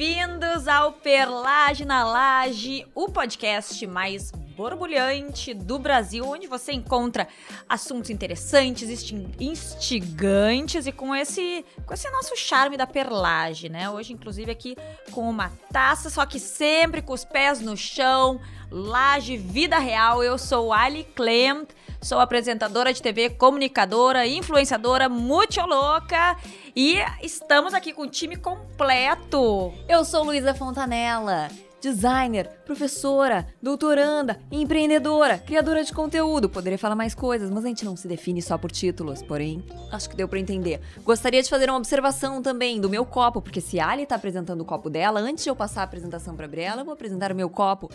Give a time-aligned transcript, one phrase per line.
[0.00, 7.26] Bem-vindos ao Perlage na Laje, o podcast mais borbulhante do Brasil, onde você encontra
[7.66, 13.88] assuntos interessantes, instigantes e com esse, com esse nosso charme da perlage, né?
[13.88, 14.76] Hoje, inclusive, aqui
[15.12, 18.38] com uma taça, só que sempre com os pés no chão,
[18.70, 20.22] laje, vida real.
[20.22, 21.70] Eu sou Ali Klemt,
[22.02, 26.36] sou apresentadora de TV, comunicadora, influenciadora, muito louca
[26.76, 29.72] e estamos aqui com o time completo.
[29.88, 31.48] Eu sou Luísa Fontanella
[31.80, 36.48] designer, professora, doutoranda, empreendedora, criadora de conteúdo.
[36.48, 40.08] Poderia falar mais coisas, mas a gente não se define só por títulos, porém, acho
[40.08, 40.80] que deu para entender.
[41.02, 44.60] Gostaria de fazer uma observação também do meu copo, porque se a Ali tá apresentando
[44.60, 47.34] o copo dela, antes de eu passar a apresentação para Briela, eu vou apresentar o
[47.34, 47.90] meu copo.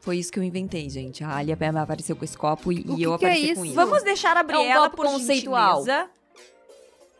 [0.00, 1.24] Foi isso que eu inventei, gente.
[1.24, 3.74] A Ali apareceu com esse copo e, e eu que é apareci é com isso.
[3.74, 5.84] Vamos deixar a Briela é um por conceitual.
[5.84, 6.10] Gentileza.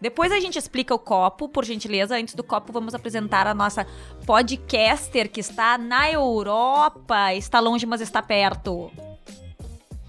[0.01, 2.17] Depois a gente explica o copo, por gentileza.
[2.17, 3.87] Antes do copo, vamos apresentar a nossa
[4.25, 7.35] podcaster que está na Europa.
[7.35, 8.91] Está longe, mas está perto.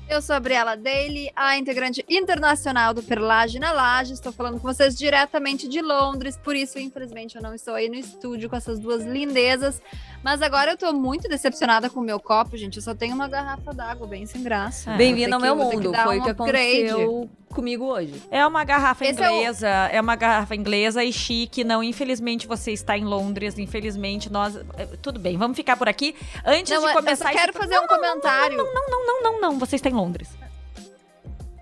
[0.08, 4.14] Eu sou a Briela Daly, a integrante internacional do Perlage na Laje.
[4.14, 7.96] Estou falando com vocês diretamente de Londres, por isso, infelizmente, eu não estou aí no
[7.96, 9.80] estúdio com essas duas lindezas.
[10.24, 12.78] Mas agora eu tô muito decepcionada com o meu copo, gente.
[12.78, 14.92] Eu só tenho uma garrafa d'água, bem sem graça.
[14.92, 14.98] É.
[14.98, 15.94] Bem-vindo ao meu mundo.
[15.94, 18.22] Foi o que aconteceu comigo hoje.
[18.32, 19.96] É uma garrafa Esse inglesa, é, o...
[19.98, 21.64] é, uma garrafa inglesa e chique.
[21.64, 23.58] Não, infelizmente você está em Londres.
[23.58, 24.56] Infelizmente nós.
[24.78, 26.16] É, tudo bem, vamos ficar por aqui.
[26.46, 27.32] Antes não, de começar.
[27.32, 28.58] Eu quero fazer não, um comentário.
[28.58, 29.60] Não, não, não, não, não, não.
[29.60, 30.30] Você está em Londres.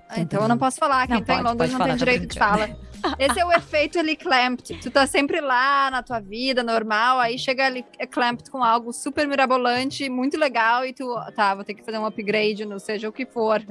[0.09, 1.05] Ah, então eu não posso falar.
[1.07, 2.69] Quem não, tá pode, em Londres não falar, tem direito de fala.
[3.19, 4.79] Esse é o efeito ali clamped.
[4.79, 9.27] Tu tá sempre lá na tua vida normal, aí chega ali clamped com algo super
[9.27, 13.11] mirabolante, muito legal, e tu, tá, vou ter que fazer um upgrade, não seja o
[13.11, 13.61] que for.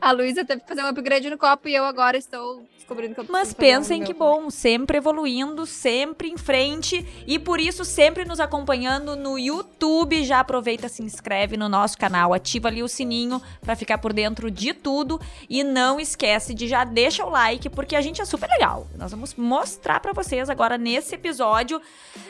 [0.00, 3.20] A Luísa teve que fazer um upgrade no copo e eu agora estou descobrindo que
[3.20, 8.40] eu Mas pensem que bom, sempre evoluindo, sempre em frente e por isso sempre nos
[8.40, 10.24] acompanhando no YouTube.
[10.24, 14.50] Já aproveita, se inscreve no nosso canal, ativa ali o sininho para ficar por dentro
[14.50, 18.48] de tudo e não esquece de já deixa o like porque a gente é super
[18.48, 18.86] legal.
[18.96, 21.80] Nós vamos mostrar para vocês agora nesse episódio.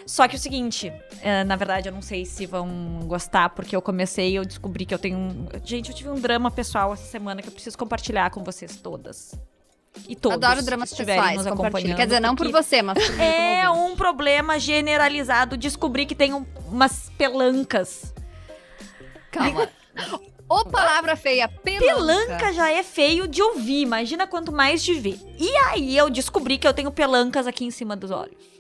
[0.07, 0.93] Só que o seguinte,
[1.23, 4.95] é, na verdade eu não sei se vão gostar porque eu comecei, eu descobri que
[4.95, 5.47] eu tenho um...
[5.65, 9.35] gente, eu tive um drama pessoal essa semana que eu preciso compartilhar com vocês todas
[10.09, 11.97] e todos Adoro dramas que pessoais, nos acompanhando.
[11.97, 16.45] Quer dizer, não por você, mas por É um problema generalizado descobrir que tem um,
[16.67, 18.13] umas pelancas.
[19.31, 19.69] Calma.
[20.49, 21.85] Ô, palavra feia, pelanca.
[21.85, 25.21] Pelanca já é feio de ouvir, imagina quanto mais de ver.
[25.39, 28.58] E aí eu descobri que eu tenho pelancas aqui em cima dos olhos.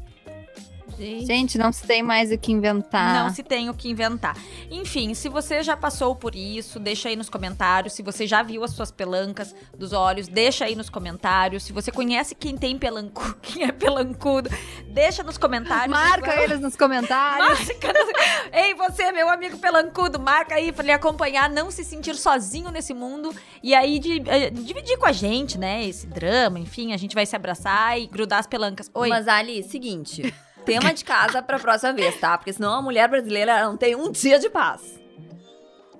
[1.00, 1.26] Gente.
[1.26, 3.24] Gente, não se tem mais o que inventar.
[3.24, 4.36] Não se tem o que inventar.
[4.70, 7.94] Enfim, se você já passou por isso, deixa aí nos comentários.
[7.94, 11.64] Se você já viu as suas pelancas dos olhos, deixa aí nos comentários.
[11.64, 14.50] Se você conhece quem tem pelancu, quem é pelancudo,
[14.88, 15.90] deixa nos comentários.
[15.90, 17.48] Marca eles nos comentários.
[17.48, 17.94] Marca.
[18.52, 22.94] Ei, você, meu amigo pelancudo, marca aí pra ele acompanhar, não se sentir sozinho nesse
[22.94, 23.34] mundo.
[23.64, 26.60] E aí de, uh, dividir com a gente, né, esse drama.
[26.60, 28.92] Enfim, a gente vai se abraçar e grudar as pelancas.
[28.94, 29.08] Oi.
[29.08, 30.34] Mas, Ali, seguinte
[30.66, 32.38] tema de casa pra próxima vez, tá?
[32.38, 35.00] Porque senão a mulher brasileira não tem um dia de paz.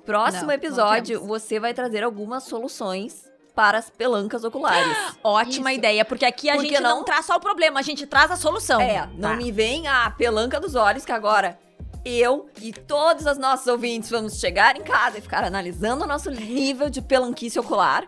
[0.06, 4.98] Próximo não, episódio, não você vai trazer algumas soluções para as pelancas oculares.
[5.24, 5.80] Ótima Isso.
[5.80, 6.98] ideia, porque aqui a porque gente não...
[6.98, 7.04] não...
[7.04, 8.80] traz só o problema, a gente traz a solução.
[8.80, 9.36] É, não tá.
[9.36, 11.60] me vem a pelanca dos olhos, que agora
[12.06, 16.32] eu e todos os nossos ouvintes vamos chegar em casa e ficar analisando o nosso
[16.32, 18.08] nível de pelanquice ocular.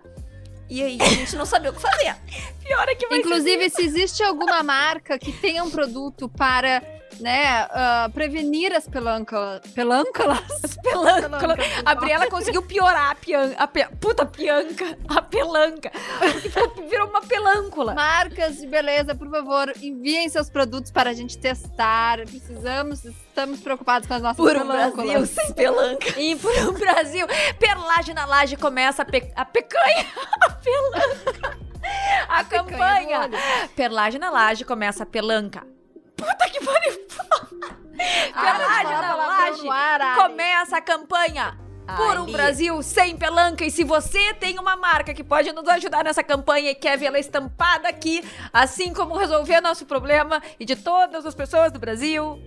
[0.71, 2.15] E aí a gente não sabia o que fazer.
[2.65, 6.81] Pior é que vai Inclusive, se existe alguma marca que tenha um produto para
[7.19, 9.61] né, uh, prevenir as pelancas.
[9.73, 10.41] Pelânculas?
[10.63, 11.59] As pelânculas.
[11.85, 15.91] A Briela conseguiu piorar a, pian, a pe, puta pianca, a pelanca.
[16.89, 17.93] Virou uma pelâncula.
[17.93, 22.17] Marcas de beleza, por favor, enviem seus produtos para a gente testar.
[22.19, 24.93] Precisamos, estamos preocupados com as nossas por pelânculas.
[24.93, 26.19] Por um Brasil sem pelanca.
[26.19, 27.27] E por um Brasil,
[27.59, 30.05] perlage na laje começa a, pe, a pecanha,
[30.41, 31.57] a pelanca.
[32.27, 33.29] A, a campanha.
[33.75, 35.65] Perlage na laje começa a pelanca.
[36.21, 37.07] Puta que pariu!
[38.33, 41.57] Pelagem na laje começa a campanha
[41.97, 43.65] por um Brasil sem pelanca.
[43.65, 47.19] E se você tem uma marca que pode nos ajudar nessa campanha e quer vê-la
[47.19, 48.23] estampada aqui,
[48.53, 52.39] assim como resolver nosso problema e de todas as pessoas do Brasil,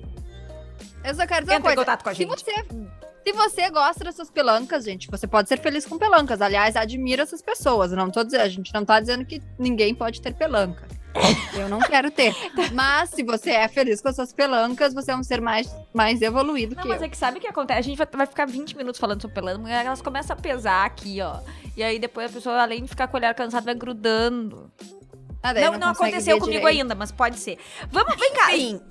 [1.05, 1.75] eu só quero dizer Entra uma coisa.
[1.75, 2.38] em contato com a gente.
[2.38, 2.65] Se você,
[3.25, 6.41] se você gosta dessas pelancas, gente, você pode ser feliz com pelancas.
[6.41, 7.93] Aliás, admira essas pessoas.
[7.93, 10.87] não tô dizendo, a gente não tá dizendo que ninguém pode ter pelanca.
[11.55, 12.34] Eu não quero ter.
[12.72, 16.20] Mas se você é feliz com as suas pelancas, você é um ser mais, mais
[16.20, 17.06] evoluído não, que mas eu.
[17.06, 17.78] é que sabe o que acontece?
[17.78, 21.38] A gente vai, ficar 20 minutos falando sobre pelanca, elas começam a pesar aqui, ó.
[21.76, 24.70] E aí depois a pessoa, além de ficar com o olhar cansado, vai grudando.
[25.43, 26.81] Ah, não, não, não aconteceu comigo direito.
[26.81, 27.58] ainda, mas pode ser.
[27.90, 28.46] Vamos, vem cá.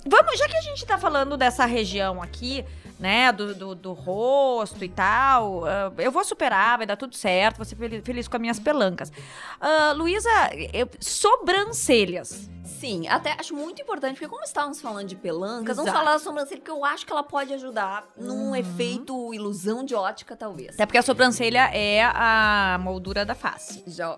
[0.06, 2.64] Vamos, já que a gente tá falando dessa região aqui,
[3.04, 5.58] né, do, do, do, rosto e tal.
[5.58, 9.10] Uh, eu vou superar, vai dar tudo certo, vou ser feliz, com as minhas pelancas.
[9.10, 10.30] Uh, Luísa,
[10.98, 12.48] sobrancelhas.
[12.64, 15.84] Sim, até acho muito importante, porque como estávamos falando de pelancas, Exato.
[15.84, 18.56] vamos falar da sobrancelha, porque eu acho que ela pode ajudar num uhum.
[18.56, 20.72] efeito ilusão de ótica, talvez.
[20.72, 23.84] Até porque a sobrancelha é a moldura da face.
[23.86, 24.16] Já.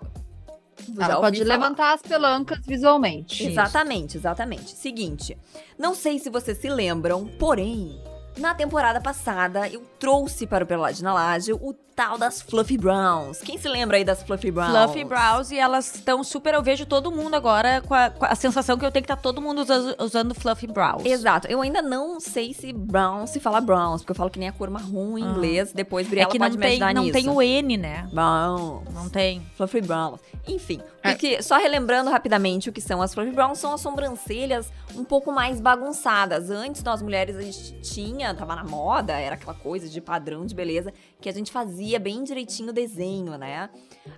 [0.97, 3.45] Ela pode levantar as pelancas visualmente.
[3.45, 4.71] Exatamente, exatamente.
[4.71, 5.37] Seguinte,
[5.77, 8.01] não sei se vocês se lembram, porém,
[8.37, 13.39] na temporada passada, eu trouxe para o Pelade na Laje o tal das Fluffy Browns.
[13.39, 14.71] Quem se lembra aí das Fluffy Browns?
[14.71, 16.53] Fluffy Browns, e elas estão super.
[16.53, 19.15] Eu vejo todo mundo agora com a, com a, sensação que eu tenho que estar
[19.15, 21.03] tá todo mundo usando, usando Fluffy Browns.
[21.03, 21.47] Exato.
[21.47, 24.51] Eu ainda não sei se Brown se fala Browns, porque eu falo que nem a
[24.51, 25.31] cor marrom em ah.
[25.31, 25.73] inglês.
[25.73, 27.13] Depois Briela é que pode não tem, não nisso.
[27.13, 28.07] tem o N, né?
[28.13, 28.93] Browns.
[28.93, 29.41] Não tem.
[29.55, 30.19] Fluffy Browns.
[30.47, 31.09] Enfim, é.
[31.09, 35.31] porque, só relembrando rapidamente o que são as Fluffy Browns, são as sobrancelhas um pouco
[35.31, 36.51] mais bagunçadas.
[36.51, 40.53] Antes, nós mulheres, a gente tinha, tava na moda, era aquela coisa de padrão de
[40.53, 43.69] beleza, que a gente fazia bem direitinho o desenho, né?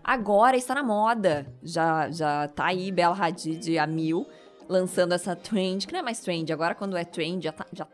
[0.04, 1.45] Agora está na moda.
[1.62, 4.27] Já, já tá aí Bela Hadid a mil,
[4.68, 7.88] lançando essa trend, que não é mais trend, agora quando é trend já tá, já,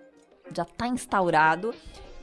[0.54, 1.74] já tá instaurado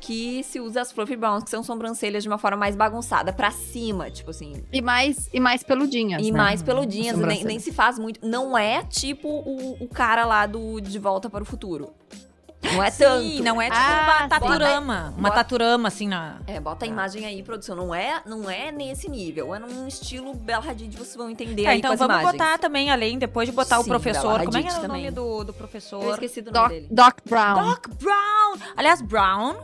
[0.02, 3.52] que se usa as fluffy browns, que são sobrancelhas de uma forma mais bagunçada, para
[3.52, 4.64] cima, tipo assim.
[4.72, 6.20] E mais, e mais peludinhas.
[6.20, 6.36] E né?
[6.36, 8.26] mais peludinhas, nem, nem, se faz muito.
[8.26, 11.94] Não é tipo o, o cara lá do De Volta para o Futuro.
[12.62, 13.42] Não é Sim, tanto.
[13.42, 15.00] não é tipo ah, uma taturama.
[15.02, 16.36] Bota, uma taturama, assim, na...
[16.46, 16.92] É, bota a tá.
[16.92, 17.74] imagem aí, produção.
[17.74, 19.54] Não é, não é nesse nível.
[19.54, 22.32] É num estilo Bela Hadid, vocês vão entender é, aí então vamos imagens.
[22.32, 24.44] botar também, além, depois de botar Sim, o professor...
[24.44, 26.02] Como é que é o nome do, do professor?
[26.02, 26.88] Eu esqueci do nome Doc, dele.
[26.90, 27.64] Doc Brown.
[27.64, 28.72] Doc Brown!
[28.76, 29.56] Aliás, Brown...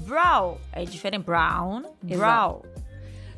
[0.00, 0.56] Brown.
[0.72, 1.24] É diferente.
[1.24, 1.82] Brown.
[2.02, 2.62] Brown.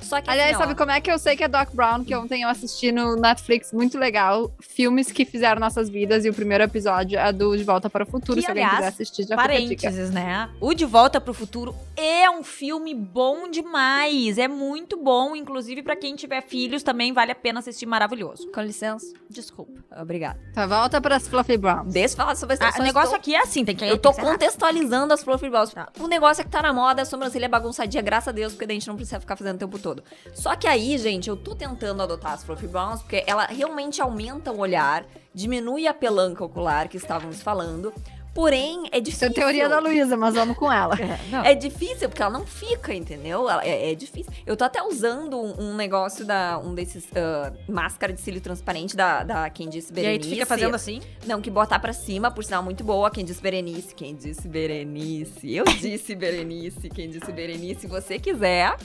[0.05, 2.05] Só que Aliás, assim, sabe como é que eu sei que é Doc Brown?
[2.05, 4.53] Que ontem eu assisti no Netflix, muito legal.
[4.61, 6.25] Filmes que fizeram nossas vidas.
[6.25, 8.39] E o primeiro episódio é do De Volta para o Futuro.
[8.39, 10.49] Que, se aliás, alguém quiser assistir, já parênteses, né?
[10.61, 14.39] O De Volta para o Futuro é um filme bom demais.
[14.39, 15.37] É muito bom.
[15.37, 17.87] Inclusive, para quem tiver filhos, também vale a pena assistir.
[17.87, 18.51] Maravilhoso.
[18.51, 19.13] Com licença.
[19.29, 19.73] Desculpa.
[20.01, 20.39] Obrigada.
[20.53, 21.93] Tá, volta para as Fluffy Browns.
[21.93, 23.85] Deixa eu falar sobre ah, O negócio aqui é assim, tem que...
[23.85, 25.73] Eu tô contextualizando as Fluffy Browns.
[25.73, 25.89] Tá.
[25.99, 28.67] O negócio é que tá na moda, a sobrancelha é bagunçadinha, graças a Deus, porque
[28.67, 30.03] daí a gente não precisa ficar fazendo o tempo todo.
[30.33, 34.51] Só que aí, gente, eu tô tentando adotar as Fluffy Browns, porque ela realmente aumenta
[34.53, 37.93] o olhar, diminui a pelanca ocular que estávamos falando.
[38.35, 39.29] Porém, é difícil.
[39.29, 40.95] Isso é teoria da Luísa, mas vamos com ela.
[41.45, 43.49] É, é, difícil, porque ela não fica, entendeu?
[43.61, 44.33] É, é difícil.
[44.47, 46.59] Eu tô até usando um, um negócio da.
[46.59, 47.05] um desses.
[47.05, 50.19] Uh, máscara de cílio transparente da, da Quem Disse Berenice.
[50.19, 51.01] E aí tu fica fazendo assim?
[51.27, 53.11] Não, que botar pra cima, por sinal, muito boa.
[53.11, 53.95] Quem disse Berenice.
[53.95, 55.55] Quem disse Berenice.
[55.55, 56.89] Eu disse Berenice.
[56.89, 57.83] Quem disse Berenice.
[57.83, 58.77] Se você quiser,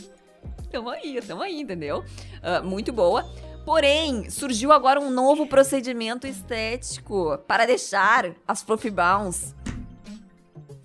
[0.72, 2.04] Tamo aí, tamo aí, entendeu?
[2.44, 3.26] Uh, muito boa.
[3.66, 9.54] Porém, surgiu agora um novo procedimento estético para deixar as Fluffy Browns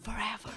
[0.01, 0.53] forever.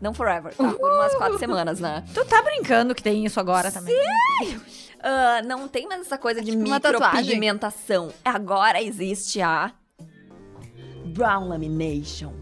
[0.00, 0.72] Não forever, tá?
[0.72, 2.04] Por umas quatro semanas, né?
[2.12, 3.96] Tu tá brincando que tem isso agora também?
[4.42, 4.56] Sim!
[4.56, 8.12] Uh, não tem mais essa coisa de tipo micropigmentação.
[8.24, 9.72] Agora existe a
[11.06, 12.32] Brown Lamination.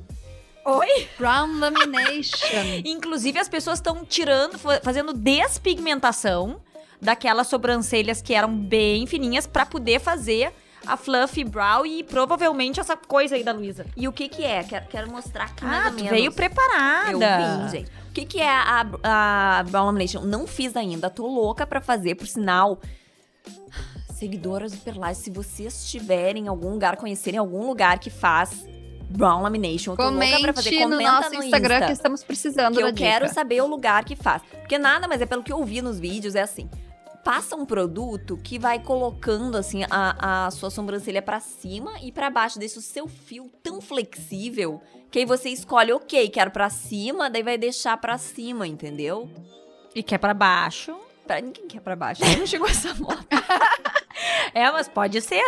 [0.64, 1.08] Oi?
[1.18, 2.82] Brown lamination.
[2.84, 6.60] Inclusive, as pessoas estão tirando, fazendo despigmentação
[7.00, 10.52] daquelas sobrancelhas que eram bem fininhas para poder fazer
[10.86, 13.86] a Fluffy Brow e provavelmente essa coisa aí da Luísa.
[13.96, 14.64] E o que que é?
[14.64, 16.10] Quero, quero mostrar aqui ah, mais ou menos.
[16.10, 17.12] veio preparada.
[17.12, 17.90] Eu vim, gente.
[18.08, 20.22] O que que é a, a Brown Lamination?
[20.22, 22.80] Não fiz ainda, tô louca pra fazer, por sinal...
[24.14, 28.66] Seguidoras do Perlage, se vocês estiverem em algum lugar, conhecerem algum lugar que faz
[29.08, 29.92] Brown Lamination.
[29.92, 30.70] Eu tô Comente louca pra fazer.
[30.80, 33.34] no Comenta nosso no Instagram Insta, que estamos precisando que eu quero dica.
[33.34, 34.42] saber o lugar que faz.
[34.42, 36.68] Porque nada, mas é pelo que eu vi nos vídeos, é assim.
[37.24, 42.30] Passa um produto que vai colocando assim a, a sua sobrancelha pra cima e pra
[42.30, 47.28] baixo, deixa o seu fio tão flexível que aí você escolhe, ok, quero pra cima,
[47.28, 49.28] daí vai deixar pra cima, entendeu?
[49.92, 50.96] E quer pra baixo.
[51.26, 52.22] Pra ninguém quer pra baixo.
[52.38, 53.18] Não chegou essa moda.
[54.52, 55.42] É, mas pode ser.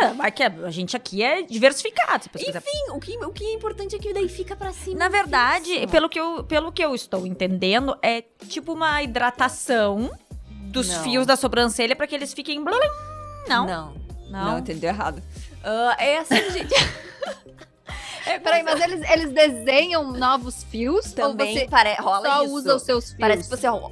[0.65, 2.29] A gente aqui é diversificado.
[2.29, 2.57] quiser.
[2.57, 4.97] Enfim, o que, o que é importante é que daí fica pra cima.
[4.97, 10.09] Na verdade, pelo que, eu, pelo que eu estou entendendo, é tipo uma hidratação
[10.73, 11.03] dos Não.
[11.03, 12.61] fios da sobrancelha pra que eles fiquem.
[12.63, 12.73] blá.
[13.47, 13.65] Não.
[13.65, 13.93] Não,
[14.29, 14.45] Não.
[14.45, 15.21] não, entendeu errado.
[15.63, 16.73] Ah, é assim, gente.
[18.25, 21.11] É, peraí, mas eles, eles desenham novos fios?
[21.11, 21.93] Também ou você pare...
[21.99, 22.53] rola só isso.
[22.53, 23.19] usa os seus fios?
[23.19, 23.89] Parece que você ó,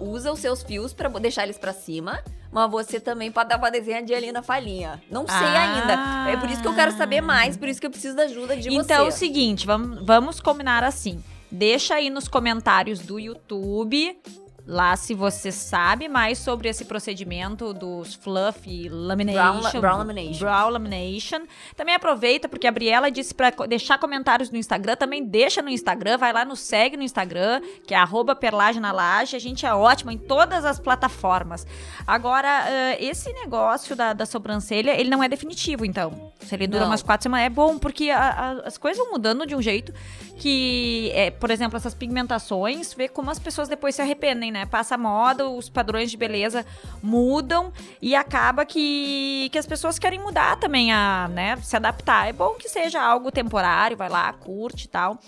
[0.00, 3.70] usa os seus fios pra deixar eles pra cima, mas você também pode dar uma
[3.70, 5.02] desenhadinha ali na falhinha.
[5.10, 6.24] Não sei Ah.
[6.24, 6.30] ainda.
[6.32, 8.56] É por isso que eu quero saber mais, por isso que eu preciso da ajuda
[8.56, 9.18] de então é o você.
[9.18, 11.22] seguinte, vamos, vamos combinar assim.
[11.52, 14.18] Deixa aí nos comentários do YouTube.
[14.68, 19.60] Lá, se você sabe mais sobre esse procedimento dos fluff lamination.
[19.60, 20.38] Brown- brown lamination.
[20.40, 21.40] brow lamination.
[21.76, 24.96] Também aproveita, porque a Briela disse co- deixar comentários no Instagram.
[24.96, 28.90] Também deixa no Instagram, vai lá, nos segue no Instagram, que é arroba perlage na
[28.90, 29.36] laje.
[29.36, 31.64] A gente é ótimo em todas as plataformas.
[32.04, 36.32] Agora, eh, esse negócio da, da sobrancelha, ele não é definitivo, então.
[36.40, 36.90] Se ele dura Não.
[36.90, 39.94] umas quatro semanas, é bom, porque a- a- as coisas vão mudando de um jeito
[40.38, 44.55] que, é, por exemplo, essas pigmentações, vê como as pessoas depois se arrependem, né?
[44.64, 46.64] Passa a moda, os padrões de beleza
[47.02, 51.56] mudam e acaba que, que as pessoas querem mudar também, a, né?
[51.56, 52.28] Se adaptar.
[52.28, 55.18] É bom que seja algo temporário, vai lá, curte e tal.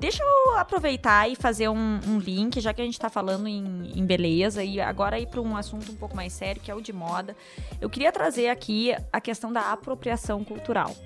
[0.00, 3.92] Deixa eu aproveitar e fazer um, um link, já que a gente tá falando em,
[3.94, 6.80] em beleza, e agora ir para um assunto um pouco mais sério, que é o
[6.80, 7.36] de moda.
[7.82, 10.96] Eu queria trazer aqui a questão da apropriação cultural.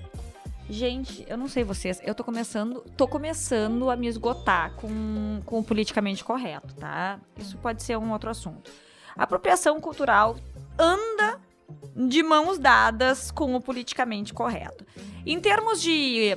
[0.69, 5.59] Gente, eu não sei vocês, eu tô começando, tô começando a me esgotar com, com
[5.59, 7.19] o politicamente correto, tá?
[7.37, 8.71] Isso pode ser um outro assunto.
[9.15, 10.35] A apropriação cultural
[10.77, 11.39] anda
[11.95, 14.83] de mãos dadas com o politicamente correto.
[15.25, 16.35] Em termos de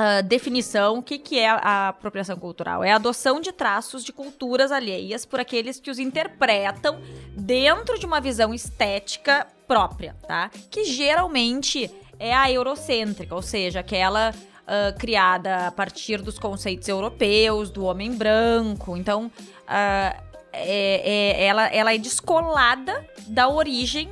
[0.00, 2.84] ah, definição, o que, que é a apropriação cultural?
[2.84, 7.00] É a adoção de traços de culturas alheias por aqueles que os interpretam
[7.36, 10.52] dentro de uma visão estética própria, tá?
[10.70, 14.34] Que geralmente é a eurocêntrica, ou seja, aquela
[14.70, 18.98] ah, criada a partir dos conceitos europeus, do homem branco.
[18.98, 19.32] Então,
[19.66, 20.14] ah,
[20.52, 24.10] é- é- ela, ela é descolada da origem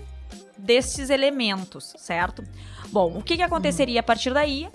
[0.56, 2.42] desses elementos, certo?
[2.88, 4.66] Bom, o que, que aconteceria a partir daí?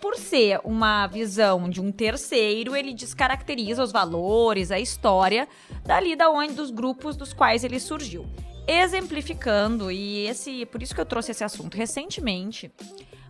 [0.00, 5.46] Por ser uma visão de um terceiro, ele descaracteriza os valores, a história
[5.84, 8.24] dali da onde dos grupos dos quais ele surgiu.
[8.66, 12.70] Exemplificando, e esse, por isso que eu trouxe esse assunto recentemente,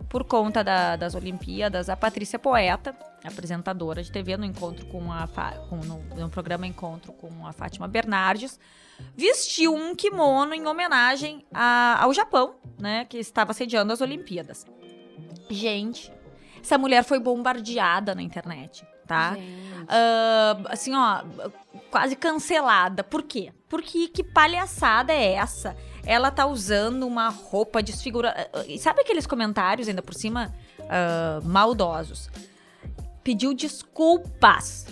[0.09, 5.27] por conta da- das Olimpíadas, a Patrícia Poeta, apresentadora de TV no encontro com a
[5.69, 8.57] com- no, no programa Encontro com a Fátima Bernardes,
[9.15, 14.65] vestiu um kimono em homenagem a- ao Japão, né, que estava sediando as Olimpíadas.
[15.49, 16.11] Gente,
[16.61, 19.37] essa mulher foi bombardeada na internet, tá?
[19.87, 21.23] Ah, assim, ó,
[21.89, 23.03] quase cancelada.
[23.03, 23.51] Por quê?
[23.69, 25.75] Porque que palhaçada é essa?
[26.05, 28.49] Ela tá usando uma roupa desfigurada.
[28.67, 30.53] E sabe aqueles comentários, ainda por cima,
[30.89, 32.29] ah, maldosos?
[33.23, 34.85] Pediu desculpas.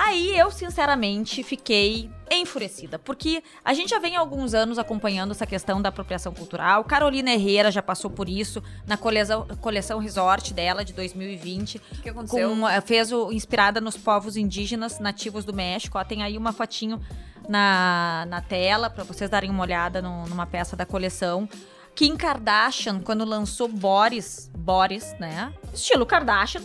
[0.00, 5.44] Aí eu, sinceramente, fiquei enfurecida, porque a gente já vem há alguns anos acompanhando essa
[5.46, 6.84] questão da apropriação cultural.
[6.84, 12.08] Carolina Herrera já passou por isso na coleção, coleção Resort dela de 2020 O que,
[12.10, 12.50] aconteceu?
[12.50, 15.98] com, fez o inspirada nos povos indígenas nativos do México.
[15.98, 17.00] Ó, tem aí uma fotinho
[17.48, 21.48] na, na tela para vocês darem uma olhada no- numa peça da coleção.
[21.94, 25.52] Kim Kardashian, quando lançou Boris, Boris, né?
[25.74, 26.62] Estilo Kardashian,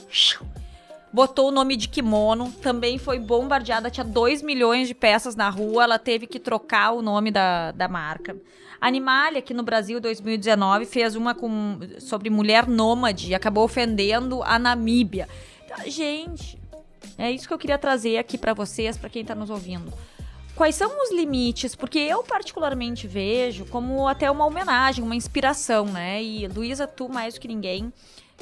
[1.14, 5.84] botou o nome de kimono, também foi bombardeada, tinha 2 milhões de peças na rua,
[5.84, 8.36] ela teve que trocar o nome da, da marca.
[8.82, 14.58] Animalia, aqui no Brasil, 2019, fez uma com, sobre mulher nômade e acabou ofendendo a
[14.58, 15.30] Namíbia.
[15.64, 16.60] Então, gente,
[17.18, 19.94] é isso que eu queria trazer aqui pra vocês, pra quem tá nos ouvindo.
[20.56, 21.76] Quais são os limites?
[21.76, 26.22] Porque eu particularmente vejo como até uma homenagem, uma inspiração, né?
[26.22, 27.92] E Luísa, tu mais do que ninguém,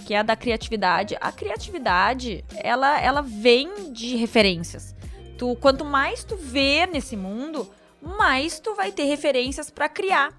[0.05, 1.17] que é a da criatividade.
[1.19, 4.95] A criatividade, ela, ela vem de referências.
[5.37, 7.69] Tu, quanto mais tu vê nesse mundo,
[8.01, 10.33] mais tu vai ter referências pra criar.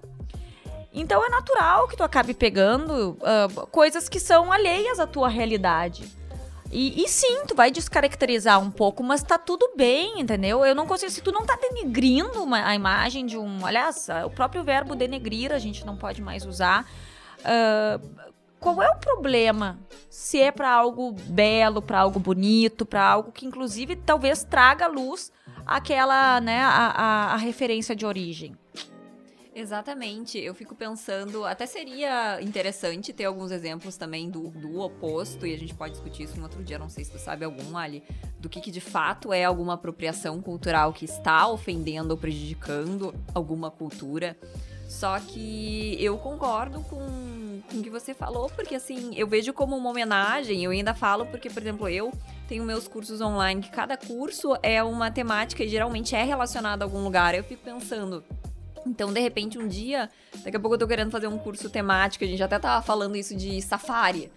[0.93, 6.03] Então é natural que tu acabe pegando uh, coisas que são alheias à tua realidade.
[6.71, 10.65] E, e, sim, tu vai descaracterizar um pouco, mas tá tudo bem, entendeu?
[10.65, 11.11] Eu não consigo.
[11.11, 13.63] Se tu não tá denegrindo uma, a imagem de um.
[13.63, 16.89] Aliás, o próprio verbo denegrir a gente não pode mais usar.
[17.41, 18.32] Uh,
[18.63, 19.77] qual é o problema?
[20.09, 25.33] Se é para algo belo, para algo bonito, para algo que inclusive talvez traga luz
[25.65, 28.57] aquela, né, a, a, a referência de origem.
[29.53, 30.39] Exatamente.
[30.39, 35.57] Eu fico pensando, até seria interessante ter alguns exemplos também do, do oposto, e a
[35.57, 38.01] gente pode discutir isso um outro dia, não sei se tu sabe algum, Ali,
[38.39, 43.69] do que, que de fato é alguma apropriação cultural que está ofendendo ou prejudicando alguma
[43.69, 44.37] cultura.
[44.93, 49.75] Só que eu concordo com, com o que você falou, porque assim, eu vejo como
[49.75, 52.13] uma homenagem, eu ainda falo porque, por exemplo, eu
[52.47, 56.85] tenho meus cursos online, que cada curso é uma temática e geralmente é relacionada a
[56.85, 57.33] algum lugar.
[57.33, 58.23] Eu fico pensando,
[58.85, 60.11] então, de repente, um dia,
[60.43, 63.15] daqui a pouco eu tô querendo fazer um curso temático, a gente até tava falando
[63.15, 64.31] isso de safari.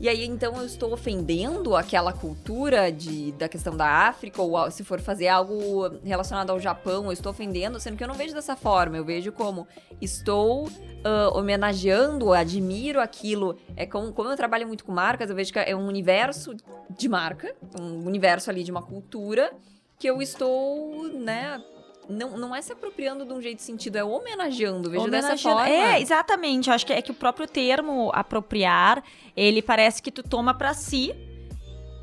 [0.00, 4.82] E aí, então, eu estou ofendendo aquela cultura de, da questão da África, ou se
[4.82, 8.56] for fazer algo relacionado ao Japão, eu estou ofendendo, sendo que eu não vejo dessa
[8.56, 8.96] forma.
[8.96, 9.68] Eu vejo como
[10.00, 13.58] estou uh, homenageando, admiro aquilo.
[13.76, 16.54] É como, como eu trabalho muito com marcas, eu vejo que é um universo
[16.88, 19.52] de marca, um universo ali de uma cultura
[19.98, 21.62] que eu estou, né,
[22.10, 25.34] não, não é se apropriando de um jeito sentido, é homenageando, vejo homenageando.
[25.36, 25.68] dessa forma.
[25.68, 26.68] É, exatamente.
[26.68, 29.02] Eu acho que é que o próprio termo apropriar,
[29.36, 31.14] ele parece que tu toma para si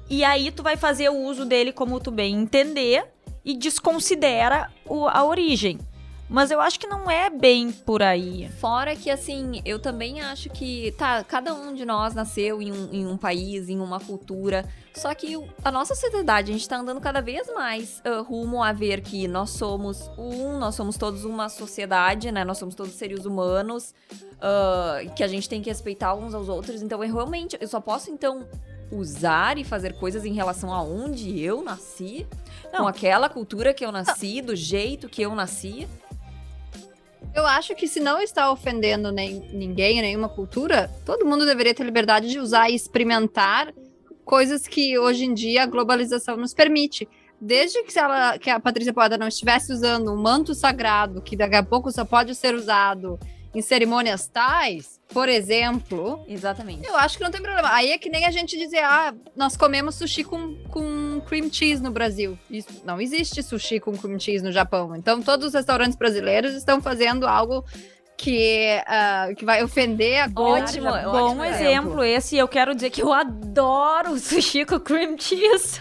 [0.09, 3.05] e aí tu vai fazer o uso dele como tu bem entender
[3.43, 5.79] e desconsidera o, a origem.
[6.29, 8.49] Mas eu acho que não é bem por aí.
[8.59, 12.89] Fora que, assim, eu também acho que, tá, cada um de nós nasceu em um,
[12.91, 14.67] em um país, em uma cultura.
[14.97, 18.73] Só que a nossa sociedade, a gente tá andando cada vez mais uh, rumo a
[18.73, 22.43] ver que nós somos um, nós somos todos uma sociedade, né?
[22.43, 26.81] Nós somos todos seres humanos, uh, que a gente tem que respeitar uns aos outros.
[26.81, 28.47] Então, eu realmente, eu só posso, então,
[28.91, 32.25] usar e fazer coisas em relação a onde eu nasci,
[32.73, 32.81] não.
[32.81, 35.87] com aquela cultura que eu nasci, do jeito que eu nasci.
[37.35, 41.83] Eu acho que se não está ofendendo nem, ninguém, nenhuma cultura, todo mundo deveria ter
[41.83, 43.71] liberdade de usar e experimentar
[44.27, 47.07] coisas que hoje em dia a globalização nos permite.
[47.39, 51.55] Desde que, ela, que a Patrícia Poeda não estivesse usando um manto sagrado, que daqui
[51.55, 53.17] a pouco só pode ser usado
[53.55, 56.23] em cerimônias tais, por exemplo.
[56.27, 56.85] Exatamente.
[56.85, 57.69] Eu acho que não tem problema.
[57.71, 61.81] Aí é que nem a gente dizer, ah, nós comemos sushi com, com cream cheese
[61.81, 62.37] no Brasil.
[62.49, 64.95] Isso, não existe sushi com cream cheese no Japão.
[64.95, 67.63] Então, todos os restaurantes brasileiros estão fazendo algo
[68.17, 71.45] que, uh, que vai ofender a Ótimo, bom exemplo.
[71.45, 72.35] exemplo esse.
[72.35, 75.79] Eu quero dizer que eu adoro sushi com cream cheese.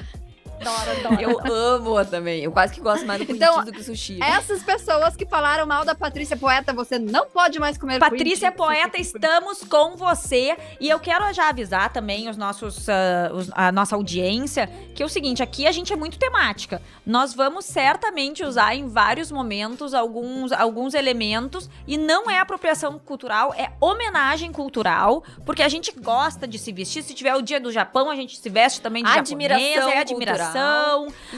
[0.61, 1.21] Adoro, adoro.
[1.21, 2.43] Eu amo também.
[2.43, 4.19] Eu quase que gosto mais do então, do que sushi.
[4.23, 8.99] Essas pessoas que falaram mal da Patrícia Poeta, você não pode mais comer Patrícia Poeta,
[8.99, 10.57] estamos com você.
[10.81, 15.07] E eu quero já avisar também os nossos, uh, os, a nossa audiência que é
[15.07, 16.81] o seguinte: aqui a gente é muito temática.
[17.05, 23.53] Nós vamos certamente usar em vários momentos alguns, alguns elementos e não é apropriação cultural,
[23.55, 27.03] é homenagem cultural, porque a gente gosta de se vestir.
[27.03, 30.01] Se tiver o dia do Japão, a gente se veste também de admiração japonesa, é
[30.01, 30.46] admiração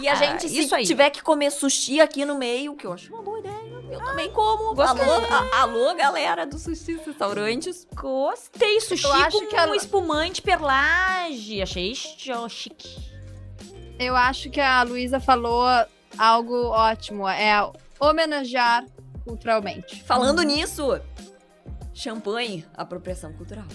[0.00, 0.84] e a ah, gente, se aí.
[0.84, 4.04] tiver que comer sushi aqui no meio, que eu acho uma boa ideia, eu ah,
[4.04, 4.74] também como.
[4.74, 5.04] Gostei.
[5.04, 7.86] Alô, alô, galera do Sushi Restaurantes.
[7.94, 8.80] Gostei.
[8.80, 9.66] Sushi eu acho com que a...
[9.66, 11.62] um espumante perlage.
[11.62, 13.08] Achei chique.
[13.98, 15.66] Eu acho que a Luísa falou
[16.16, 17.26] algo ótimo.
[17.28, 18.84] É homenagear
[19.24, 20.02] culturalmente.
[20.04, 20.44] Falando hum.
[20.44, 21.00] nisso,
[21.94, 23.66] champanhe, apropriação cultural.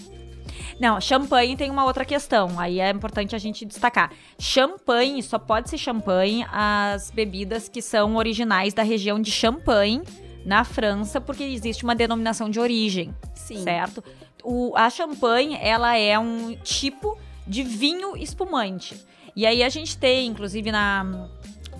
[0.80, 2.58] Não, champanhe tem uma outra questão.
[2.58, 4.12] Aí é importante a gente destacar.
[4.38, 10.02] Champanhe só pode ser champanhe as bebidas que são originais da região de Champagne,
[10.44, 13.14] na França, porque existe uma denominação de origem.
[13.34, 13.62] Sim.
[13.62, 14.04] Certo?
[14.42, 18.94] O, a champanhe, ela é um tipo de vinho espumante.
[19.34, 21.28] E aí a gente tem, inclusive na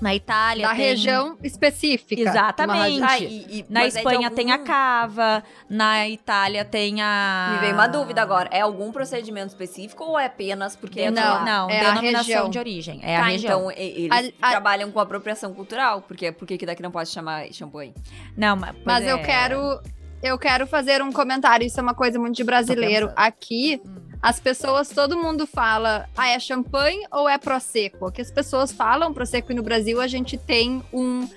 [0.01, 0.69] na Itália.
[0.69, 0.85] Da tem...
[0.85, 2.23] região específica.
[2.23, 3.03] Exatamente.
[3.03, 4.37] Ah, e, e, na Espanha é algum...
[4.37, 7.51] tem a cava, na Itália tem a.
[7.55, 8.49] Me veio uma dúvida agora.
[8.53, 13.01] É algum procedimento específico ou é apenas porque é Não, não, é denominação de origem.
[13.03, 13.71] É tá, a região.
[13.71, 14.51] Então, eles a, a...
[14.51, 17.95] trabalham com apropriação cultural, porque por que daqui não pode chamar champanhe?
[18.37, 18.75] Não, mas.
[18.85, 19.13] Mas é...
[19.13, 19.81] eu quero.
[20.23, 21.67] Eu quero fazer um comentário.
[21.67, 23.13] Isso é uma coisa muito de brasileiro.
[23.15, 23.81] Aqui.
[23.85, 28.11] Hum as pessoas, todo mundo fala, ah, é champanhe ou é prosecco?
[28.11, 31.29] Que as pessoas falam prosecco e no Brasil a gente tem um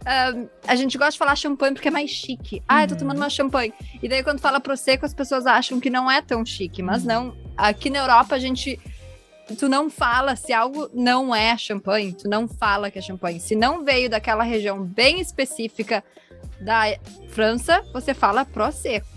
[0.00, 2.62] Uh, a gente gosta de falar champanhe porque é mais chique.
[2.66, 3.24] Ah, eu tô tomando uhum.
[3.24, 3.74] uma champanhe.
[4.02, 6.82] E daí, quando fala prosecco, as pessoas acham que não é tão chique.
[6.82, 7.08] Mas uhum.
[7.08, 7.36] não.
[7.54, 8.80] Aqui na Europa, a gente.
[9.58, 12.14] Tu não fala se algo não é champanhe.
[12.14, 13.40] Tu não fala que é champanhe.
[13.40, 16.02] Se não veio daquela região bem específica
[16.62, 16.84] da
[17.28, 19.09] França, você fala prosecco.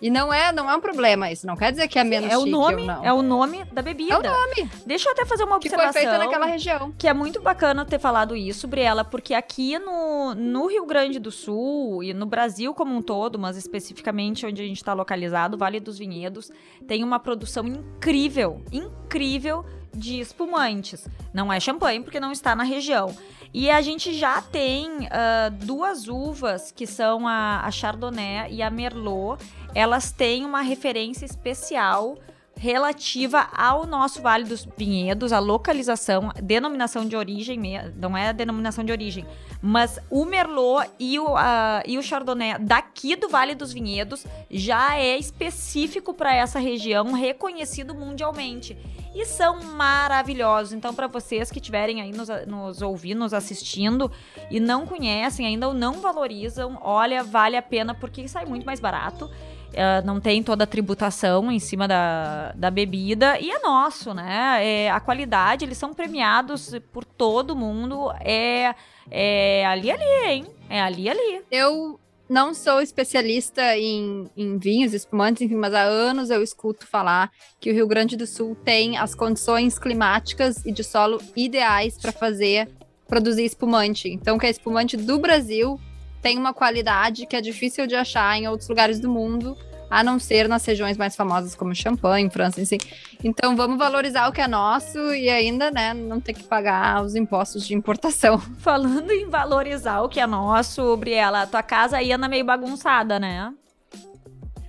[0.00, 1.46] E não é, não é um problema isso.
[1.46, 2.86] Não quer dizer que é menos é o nome.
[3.02, 4.14] É o nome da bebida.
[4.14, 4.70] É o nome.
[4.86, 5.92] Deixa eu até fazer uma que observação.
[5.92, 6.92] foi feita naquela região.
[6.96, 11.30] Que é muito bacana ter falado isso, Briela, porque aqui no, no Rio Grande do
[11.30, 15.80] Sul e no Brasil como um todo, mas especificamente onde a gente está localizado, Vale
[15.80, 16.50] dos Vinhedos,
[16.86, 21.08] tem uma produção incrível, incrível de espumantes.
[21.34, 23.14] Não é champanhe, porque não está na região.
[23.52, 28.70] E a gente já tem uh, duas uvas, que são a, a Chardonnay e a
[28.70, 29.42] Merlot.
[29.74, 32.16] Elas têm uma referência especial
[32.58, 37.60] relativa ao nosso Vale dos Vinhedos, a localização, denominação de origem,
[37.96, 39.24] não é a denominação de origem,
[39.62, 44.96] mas o Merlot e o, uh, e o Chardonnay daqui do Vale dos Vinhedos já
[44.96, 48.76] é específico para essa região, reconhecido mundialmente.
[49.14, 50.72] E são maravilhosos.
[50.72, 54.12] Então, para vocês que estiverem aí nos, nos ouvindo, nos assistindo
[54.50, 58.78] e não conhecem ainda ou não valorizam, olha, vale a pena porque sai muito mais
[58.78, 59.28] barato.
[59.68, 64.58] Uh, não tem toda a tributação em cima da, da bebida e é nosso, né?
[64.66, 68.10] É, a qualidade, eles são premiados por todo mundo.
[68.20, 68.74] É,
[69.10, 70.46] é ali, ali, hein?
[70.70, 71.42] É ali, ali.
[71.50, 77.30] Eu não sou especialista em, em vinhos, espumantes, enfim, mas há anos eu escuto falar
[77.58, 82.12] que o Rio Grande do Sul tem as condições climáticas e de solo ideais para
[82.12, 82.68] fazer
[83.06, 84.08] produzir espumante.
[84.10, 85.80] Então, que a espumante do Brasil
[86.22, 89.56] tem uma qualidade que é difícil de achar em outros lugares do mundo,
[89.90, 92.78] a não ser nas regiões mais famosas como Champagne, França, assim.
[93.22, 97.14] Então vamos valorizar o que é nosso e ainda, né, não ter que pagar os
[97.14, 98.38] impostos de importação.
[98.58, 103.52] Falando em valorizar o que é nosso, Briela, tua casa ia na meio bagunçada, né?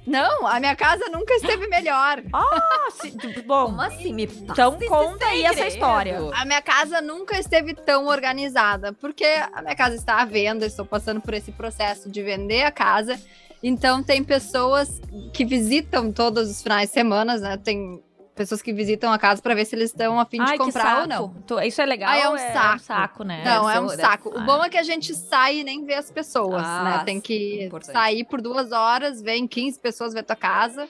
[0.06, 2.24] Não, a minha casa nunca esteve melhor.
[2.34, 3.12] Ah, se,
[3.44, 3.66] bom.
[3.66, 4.14] Como assim?
[4.14, 6.20] Me então conta aí essa história.
[6.34, 10.86] A minha casa nunca esteve tão organizada, porque a minha casa está à venda, estou
[10.86, 13.20] passando por esse processo de vender a casa.
[13.62, 15.02] Então tem pessoas
[15.34, 17.58] que visitam todos os finais de semana, né?
[17.58, 18.02] Tem
[18.40, 21.08] pessoas que visitam a casa para ver se eles estão a fim de comprar ou
[21.08, 21.36] não.
[21.62, 22.14] Isso é legal?
[22.14, 22.76] É um é saco.
[22.76, 23.44] um saco, né?
[23.44, 24.30] Não, é um saco.
[24.30, 27.04] O bom é que a gente sai e nem vê as pessoas, ah, né?
[27.04, 30.88] Tem que sair por duas horas, vem 15 pessoas ver tua casa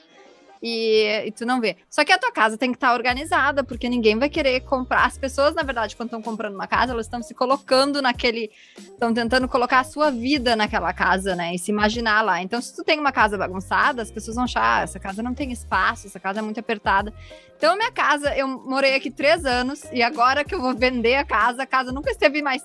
[0.62, 1.76] e, e, tu não vê.
[1.88, 5.06] Só que a tua casa tem que estar tá organizada, porque ninguém vai querer comprar.
[5.06, 8.50] As pessoas, na verdade, quando estão comprando uma casa, elas estão se colocando naquele.
[8.76, 11.54] Estão tentando colocar a sua vida naquela casa, né?
[11.54, 12.42] E se imaginar lá.
[12.42, 15.34] Então, se tu tem uma casa bagunçada, as pessoas vão achar: ah, essa casa não
[15.34, 17.12] tem espaço, essa casa é muito apertada.
[17.56, 21.24] Então, minha casa, eu morei aqui três anos, e agora que eu vou vender a
[21.24, 22.62] casa, a casa nunca esteve mais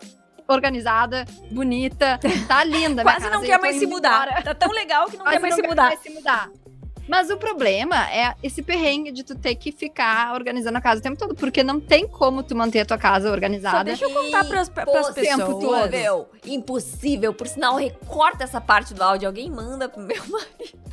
[0.47, 3.03] organizada, bonita, tá linda.
[3.03, 4.27] Quase não quer mais se mudar.
[4.27, 4.43] Embora.
[4.43, 5.84] Tá tão legal que não Quase quer mais não se mudar.
[5.88, 6.49] Mais se mudar.
[7.07, 11.03] Mas o problema é esse perrengue de tu ter que ficar organizando a casa o
[11.03, 13.77] tempo todo, porque não tem como tu manter a tua casa organizada.
[13.77, 15.17] Só deixa eu contar pras, pras pessoas.
[15.45, 17.33] Impossível, impossível.
[17.33, 20.85] Por sinal, recorta essa parte do áudio, alguém manda pro meu marido.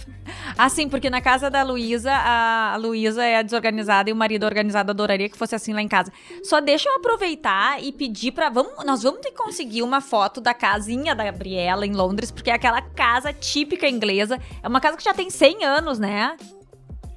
[0.56, 4.90] Assim, porque na casa da Luísa, a Luísa é a desorganizada e o marido organizado
[4.90, 6.12] adoraria que fosse assim lá em casa.
[6.44, 10.40] Só deixa eu aproveitar e pedir para vamos, nós vamos ter que conseguir uma foto
[10.40, 14.96] da casinha da Gabriela em Londres, porque é aquela casa típica inglesa, é uma casa
[14.96, 16.36] que já tem 100 anos, né?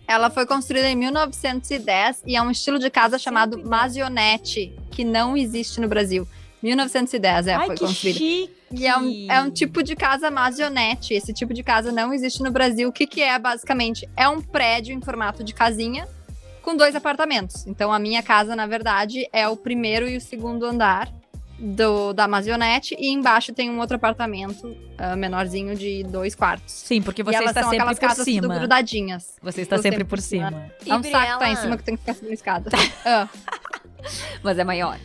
[0.07, 5.35] Ela foi construída em 1910 e é um estilo de casa chamado Masionette, que não
[5.35, 6.27] existe no Brasil.
[6.61, 8.19] 1910 é, Ai, foi que construída.
[8.19, 8.55] Chique.
[8.71, 11.13] E é um, é um tipo de casa masionete.
[11.13, 12.89] Esse tipo de casa não existe no Brasil.
[12.89, 14.07] O que, que é, basicamente?
[14.15, 16.07] É um prédio em formato de casinha
[16.61, 17.65] com dois apartamentos.
[17.67, 21.11] Então, a minha casa, na verdade, é o primeiro e o segundo andar
[21.57, 26.73] do, da Masionete e embaixo tem um outro apartamento uh, menorzinho de dois quartos.
[26.73, 28.55] Sim, porque você está sempre por cima.
[28.55, 29.35] grudadinhas.
[29.41, 30.49] Você está sempre por cima.
[30.49, 30.71] cima.
[30.85, 32.69] É um saco que tá em cima que tem que ficar subindo a escada.
[32.69, 33.29] uh.
[34.43, 34.99] Mas é maior.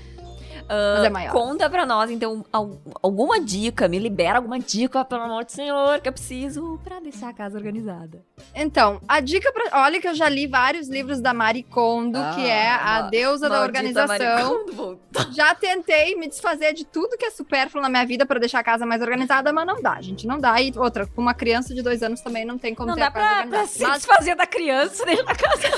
[0.70, 1.32] Uh, Mas é maior.
[1.32, 2.44] Conta pra nós, então,
[3.02, 7.30] alguma dica, me libera alguma dica, pelo amor do Senhor, que eu preciso pra deixar
[7.30, 8.24] a casa organizada.
[8.54, 9.82] Então, a dica pra.
[9.82, 13.48] Olha que eu já li vários livros da Marie Kondo, ah, que é a deusa
[13.48, 14.64] da organização.
[15.32, 18.64] Já tentei me desfazer de tudo que é supérfluo na minha vida para deixar a
[18.64, 20.24] casa mais organizada, mas não dá, gente.
[20.24, 20.62] Não dá.
[20.62, 23.06] E outra, com uma criança de dois anos também não tem como não ter dá
[23.08, 23.64] a casa pra, organizada.
[23.64, 23.96] Pra se mas...
[24.04, 25.68] desfazer da criança, deixa a casa.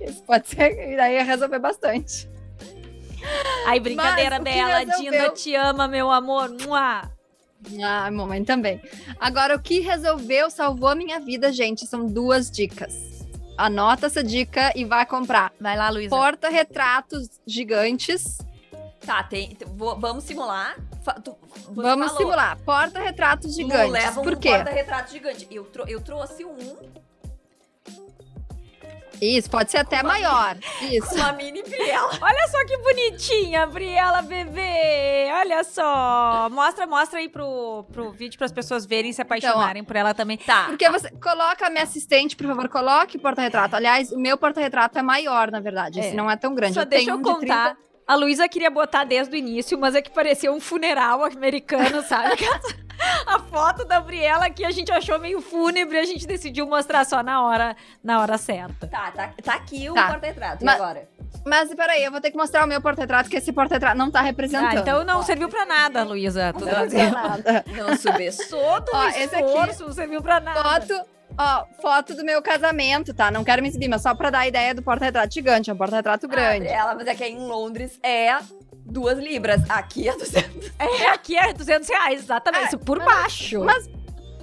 [0.00, 2.32] Isso pode ser, e daí ia resolver bastante.
[3.66, 4.78] Ai, brincadeira dela.
[4.78, 5.12] Resolveu...
[5.12, 6.50] Dina te ama, meu amor.
[6.50, 7.10] Mua.
[7.82, 8.80] Ah, mamãe também.
[9.18, 13.24] Agora, o que resolveu, salvou a minha vida, gente, são duas dicas.
[13.56, 15.52] Anota essa dica e vai comprar.
[15.60, 16.10] Vai lá, Luísa.
[16.10, 18.38] Porta-retratos gigantes.
[19.06, 20.76] Tá, tem, vou, vamos simular.
[21.22, 21.36] Tu,
[21.70, 22.22] vamos falou.
[22.22, 22.58] simular.
[22.64, 23.92] Porta-retratos gigantes.
[23.92, 24.48] leva um Por quê?
[24.48, 25.46] porta-retrato gigante.
[25.50, 26.56] Eu, eu trouxe um
[29.24, 30.56] Isso, pode ser até maior.
[30.82, 31.14] Isso.
[31.14, 32.10] Uma mini Briela.
[32.20, 35.30] Olha só que bonitinha, Briela bebê.
[35.32, 36.48] Olha só.
[36.50, 39.96] Mostra, mostra aí pro, pro vídeo para as pessoas verem e se apaixonarem então, por
[39.96, 40.36] ela também.
[40.36, 40.64] Tá.
[40.66, 43.76] Porque você coloca a minha assistente, por favor, coloque o porta-retrato.
[43.76, 46.00] Aliás, o meu porta-retrato é maior, na verdade.
[46.00, 46.06] É.
[46.06, 46.74] Esse não é tão grande.
[46.74, 47.76] Só eu deixa eu contar.
[48.06, 52.36] A Luísa queria botar desde o início, mas é que parecia um funeral americano, sabe?
[53.26, 57.22] a foto da Briela que a gente achou meio fúnebre, a gente decidiu mostrar só
[57.22, 58.86] na hora, na hora certa.
[58.86, 60.08] Tá, tá, tá aqui o tá.
[60.08, 60.64] porta-retrato.
[60.64, 61.08] Mas, agora?
[61.44, 64.20] Mas peraí, eu vou ter que mostrar o meu porta-retrato, que esse porta-retrato não tá
[64.20, 64.78] representando.
[64.78, 66.52] Ah, então não Ó, serviu pra nada, Luísa.
[66.52, 67.64] Não serviu pra nada.
[67.74, 70.62] Não subiçou do Ó, esforço, esse aqui, não serviu pra nada.
[70.62, 73.30] Foto, Ó, foto do meu casamento, tá?
[73.30, 75.68] Não quero me exibir, mas só pra dar a ideia do porta-retrato gigante.
[75.68, 76.68] É um porta-retrato grande.
[76.68, 78.38] Ah, ela, mas é que em Londres é
[78.84, 79.62] duas libras.
[79.68, 80.72] Aqui é 200.
[80.78, 82.64] É, aqui é 200 reais, exatamente.
[82.64, 83.64] É, isso por baixo.
[83.64, 83.88] Mas,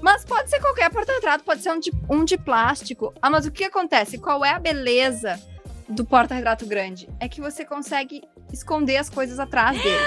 [0.02, 3.14] mas pode ser qualquer porta-retrato, pode ser um de, um de plástico.
[3.22, 4.18] Ah, mas o que acontece?
[4.18, 5.40] Qual é a beleza
[5.88, 7.08] do porta-retrato grande?
[7.20, 10.06] É que você consegue esconder as coisas atrás dele.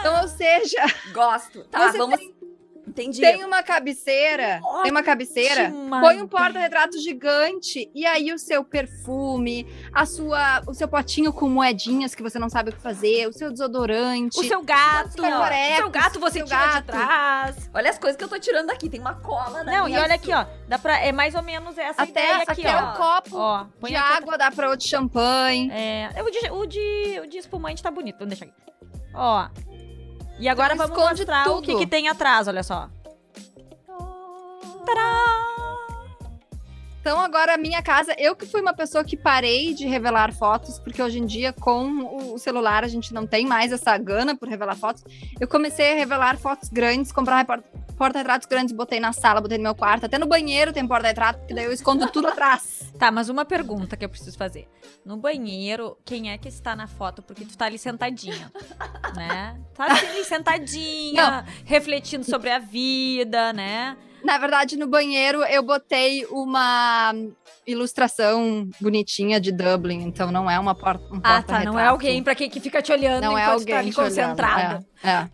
[0.00, 0.84] Então, ou seja.
[1.12, 1.64] Gosto.
[1.64, 2.18] Tá, vamos.
[2.18, 2.35] Tem
[2.86, 3.20] Entendi.
[3.20, 4.82] Tem uma cabeceira, Ótima.
[4.82, 10.72] tem uma cabeceira, põe um porta-retrato gigante e aí o seu perfume, a sua, o
[10.72, 14.44] seu potinho com moedinhas que você não sabe o que fazer, o seu desodorante, o
[14.44, 16.80] seu gato, o seu gato você seu tira gato.
[16.80, 17.70] de trás.
[17.74, 20.14] Olha as coisas que eu tô tirando daqui, tem uma cola na Não, e olha
[20.14, 22.92] aqui, ó, dá para é mais ou menos essa até, ideia aqui, até ó.
[22.92, 25.70] o copo ó, de água dá para outro champanhe.
[25.72, 28.66] É, o de, o de, o de espumante tá bonito, vamos deixar aqui.
[29.18, 29.48] Ó,
[30.38, 31.58] e agora então, vamos mostrar tudo.
[31.58, 32.88] o que, que tem atrás, olha só.
[34.84, 35.45] Tadá!
[37.06, 40.80] Então, agora a minha casa, eu que fui uma pessoa que parei de revelar fotos,
[40.80, 44.48] porque hoje em dia, com o celular, a gente não tem mais essa gana por
[44.48, 45.04] revelar fotos.
[45.38, 47.46] Eu comecei a revelar fotos grandes, comprar
[47.96, 51.54] porta-retratos grandes, botei na sala, botei no meu quarto, até no banheiro tem porta-retrato, porque
[51.54, 52.92] daí eu escondo tudo atrás.
[52.98, 54.68] Tá, mas uma pergunta que eu preciso fazer.
[55.04, 57.22] No banheiro, quem é que está na foto?
[57.22, 58.50] Porque tu tá ali sentadinha,
[59.14, 59.56] né?
[59.74, 61.44] Tá ali sentadinha, não.
[61.64, 63.96] refletindo sobre a vida, né?
[64.26, 67.14] Na verdade, no banheiro eu botei uma
[67.64, 71.04] ilustração bonitinha de Dublin, então não é uma porta.
[71.14, 71.62] Um ah, tá.
[71.62, 74.84] Não é alguém para quem que fica te olhando não é alguém tá ali concentrada.
[75.04, 75.28] É, é.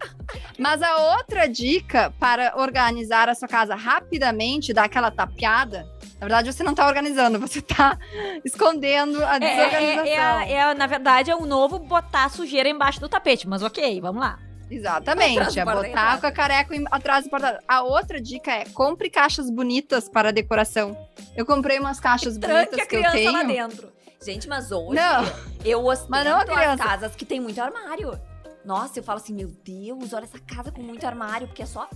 [0.59, 5.88] Mas a outra dica para organizar a sua casa rapidamente, dar aquela tapeada,
[6.20, 7.98] na verdade, você não está organizando, você está
[8.44, 10.40] escondendo a desorganização.
[10.42, 14.02] É, é, é, na verdade, é um novo botar sujeira embaixo do tapete, mas ok,
[14.02, 14.38] vamos lá.
[14.74, 19.50] Exatamente, é botar com a careca atrás do porta A outra dica é compre caixas
[19.50, 20.96] bonitas para decoração.
[21.37, 23.32] Eu comprei umas caixas bonitas a que eu tenho.
[23.32, 23.92] lá dentro.
[24.24, 25.24] Gente, mas hoje não.
[25.64, 28.18] eu ostento mas não as casas que tem muito armário.
[28.64, 31.88] Nossa, eu falo assim, meu Deus, olha essa casa com muito armário, porque é só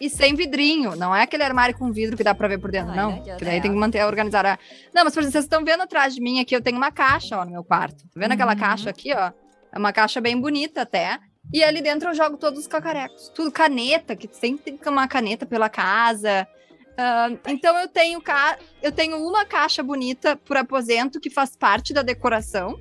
[0.00, 2.94] e sem vidrinho, não é aquele armário com vidro que dá pra ver por dentro,
[2.94, 3.12] não.
[3.12, 4.58] não que daí tem que manter organizada.
[4.94, 7.38] Não, mas por exemplo, vocês estão vendo atrás de mim aqui, eu tenho uma caixa,
[7.38, 8.04] ó, no meu quarto.
[8.04, 8.34] Tá vendo uhum.
[8.34, 9.32] aquela caixa aqui, ó?
[9.72, 11.18] É uma caixa bem bonita até.
[11.52, 13.30] E ali dentro eu jogo todos os cacarecos.
[13.34, 16.46] Tudo caneta, que sempre tem uma caneta pela casa.
[16.92, 18.58] Uh, então eu tenho, ca...
[18.82, 22.78] eu tenho uma caixa bonita por aposento que faz parte da decoração.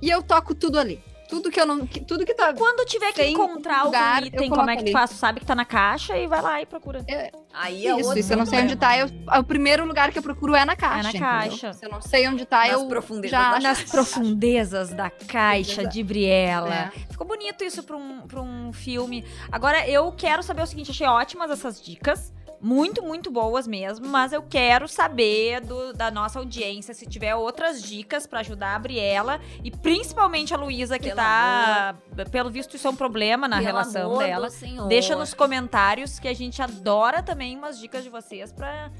[0.00, 1.02] E eu toco tudo ali.
[1.32, 1.86] Tudo que eu não.
[1.86, 2.52] Tudo que tá.
[2.52, 5.12] Quando tiver que encontrar lugar, algum item, como é que tu faz?
[5.12, 7.02] sabe que tá na caixa e vai lá e procura.
[7.08, 8.98] É, aí é isso, isso eu não sei onde tá.
[8.98, 11.16] Eu, o primeiro lugar que eu procuro é na caixa.
[11.16, 11.72] É na caixa.
[11.72, 12.86] Se eu não sei onde tá, nas eu.
[12.86, 16.74] Profundezas já, nas profundezas da caixa de Briela.
[16.74, 16.90] É.
[17.10, 19.24] Ficou bonito isso pra um, pra um filme.
[19.50, 22.30] Agora, eu quero saber o seguinte: achei ótimas essas dicas
[22.62, 27.82] muito, muito boas mesmo, mas eu quero saber do, da nossa audiência se tiver outras
[27.82, 32.30] dicas para ajudar a Briela e principalmente a Luísa que pelo tá, amor.
[32.30, 34.48] pelo visto isso é um problema na pelo relação dela.
[34.88, 38.92] Deixa nos comentários que a gente adora também umas dicas de vocês para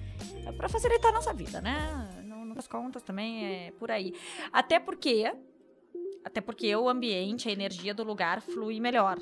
[0.69, 2.09] facilitar a nossa vida, né?
[2.25, 4.13] No, das contas também é por aí.
[4.53, 5.33] Até porque
[6.25, 9.19] até porque o ambiente, a energia do lugar flui melhor.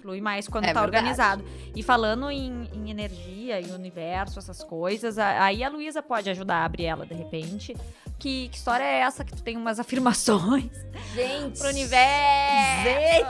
[0.00, 1.04] Flui mais quando é tá verdade.
[1.04, 1.44] organizado.
[1.74, 6.68] E falando em, em, energia, em universo, essas coisas, aí a Luísa pode ajudar a
[6.68, 7.74] Briela, de repente.
[8.18, 10.70] Que, que, história é essa que tu tem umas afirmações?
[11.14, 11.58] Gente!
[11.58, 12.84] pro universo!
[12.84, 13.24] Gente!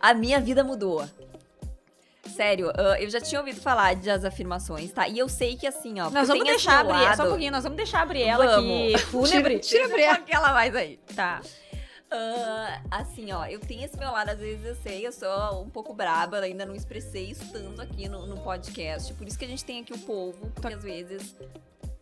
[0.00, 1.04] A minha vida mudou.
[2.32, 5.06] Sério, uh, eu já tinha ouvido falar das afirmações, tá?
[5.06, 6.08] E eu sei que assim, ó.
[6.10, 7.16] Nós vamos deixar a Briela.
[7.16, 8.94] Só um pouquinho, nós vamos deixar a Briela vamos.
[8.94, 9.04] aqui.
[9.06, 9.58] Fúnebre.
[9.58, 10.18] Tira, tira a Briela.
[10.18, 10.98] que ela mais aí.
[11.14, 11.40] Tá.
[12.12, 15.70] Uh, assim, ó, eu tenho esse meu lado, às vezes eu sei, eu sou um
[15.70, 19.14] pouco braba, ainda não expressei isso tanto aqui no, no podcast.
[19.14, 21.34] Por isso que a gente tem aqui o povo, porque às vezes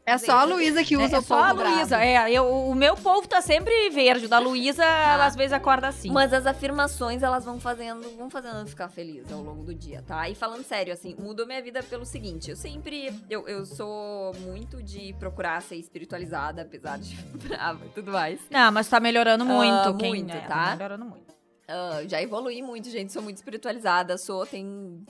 [0.04, 2.02] É só a Luísa que usa é, o é só a Luísa.
[2.02, 4.26] É, eu, o meu povo tá sempre verde.
[4.26, 5.12] Da Luísa, ah.
[5.12, 6.10] ela às vezes acorda assim.
[6.10, 10.28] Mas as afirmações, elas vão fazendo, vão fazendo ficar feliz ao longo do dia, tá?
[10.28, 12.50] E falando sério, assim, mudou minha vida pelo seguinte.
[12.50, 18.10] Eu sempre, eu, eu sou muito de procurar ser espiritualizada, apesar de brava e tudo
[18.10, 18.40] mais.
[18.50, 19.90] Não, mas tá melhorando muito.
[19.90, 20.48] Uh, quem, muito, é, tá?
[20.48, 21.30] tá melhorando muito.
[21.30, 23.12] Uh, já evolui muito, gente.
[23.12, 24.18] Sou muito espiritualizada.
[24.18, 25.04] Sou, tem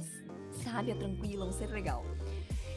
[0.63, 2.05] sábia, tranquila, um ser legal.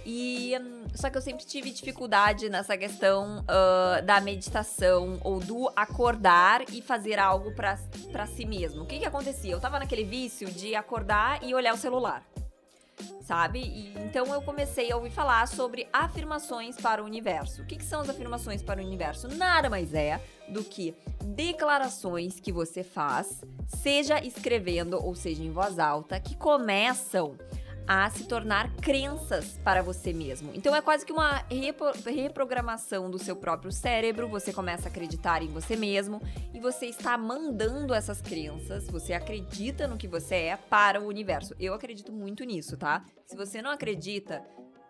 [0.05, 0.53] E
[0.95, 6.81] só que eu sempre tive dificuldade nessa questão uh, da meditação ou do acordar e
[6.81, 8.83] fazer algo para si mesmo.
[8.83, 9.51] O que que acontecia?
[9.51, 12.23] Eu tava naquele vício de acordar e olhar o celular.
[13.21, 13.59] Sabe?
[13.59, 17.61] E, então eu comecei a ouvir falar sobre afirmações para o universo.
[17.61, 19.29] O que, que são as afirmações para o universo?
[19.29, 25.79] Nada mais é do que declarações que você faz, seja escrevendo ou seja em voz
[25.79, 27.37] alta, que começam
[27.87, 30.51] a se tornar crenças para você mesmo.
[30.53, 35.41] Então é quase que uma repro reprogramação do seu próprio cérebro, você começa a acreditar
[35.41, 36.21] em você mesmo
[36.53, 41.55] e você está mandando essas crenças, você acredita no que você é para o universo.
[41.59, 43.03] Eu acredito muito nisso, tá?
[43.25, 44.43] Se você não acredita,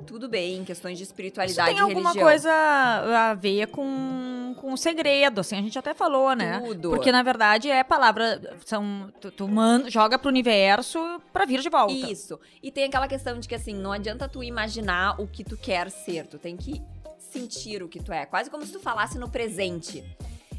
[0.03, 2.27] tudo bem, questões de espiritualidade Isso tem alguma religião.
[2.27, 6.59] coisa a ver com, com o segredo, assim, a gente até falou, né?
[6.59, 6.89] Tudo.
[6.91, 11.69] Porque, na verdade, é palavra, são, tu, tu man, joga pro universo pra vir de
[11.69, 11.93] volta.
[11.93, 12.39] Isso.
[12.61, 15.89] E tem aquela questão de que, assim, não adianta tu imaginar o que tu quer
[15.89, 16.81] ser, tu tem que
[17.17, 18.25] sentir o que tu é.
[18.25, 20.03] Quase como se tu falasse no presente.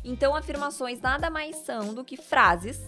[0.05, 2.81] Então, afirmações nada mais são do que frases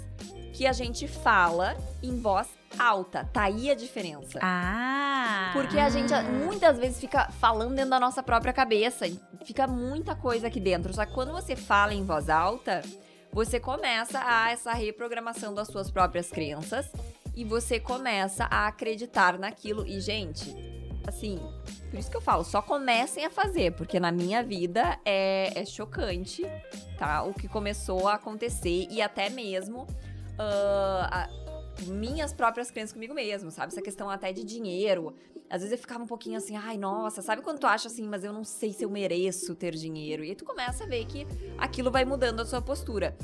[0.53, 3.29] que a gente fala em voz alta.
[3.33, 4.39] Tá aí a diferença.
[4.43, 5.51] Ah!
[5.53, 6.13] Porque a gente
[6.45, 9.07] muitas vezes fica falando dentro da nossa própria cabeça.
[9.45, 10.93] Fica muita coisa aqui dentro.
[10.93, 12.83] Só que quando você fala em voz alta,
[13.33, 16.91] você começa a essa reprogramação das suas próprias crenças
[17.35, 19.87] e você começa a acreditar naquilo.
[19.87, 20.55] E, gente,
[21.07, 21.39] assim,
[21.91, 25.65] por isso que eu falo, só comecem a fazer, porque na minha vida é, é
[25.65, 26.45] chocante,
[26.99, 27.23] tá?
[27.23, 31.29] O que começou a acontecer e até mesmo uh, a,
[31.85, 33.73] minhas próprias crenças comigo mesmo, sabe?
[33.73, 35.15] Essa questão até de dinheiro.
[35.49, 38.25] Às vezes eu ficava um pouquinho assim, ai, nossa, sabe quando tu acha assim, mas
[38.25, 40.25] eu não sei se eu mereço ter dinheiro?
[40.25, 43.17] E aí tu começa a ver que aquilo vai mudando a sua postura.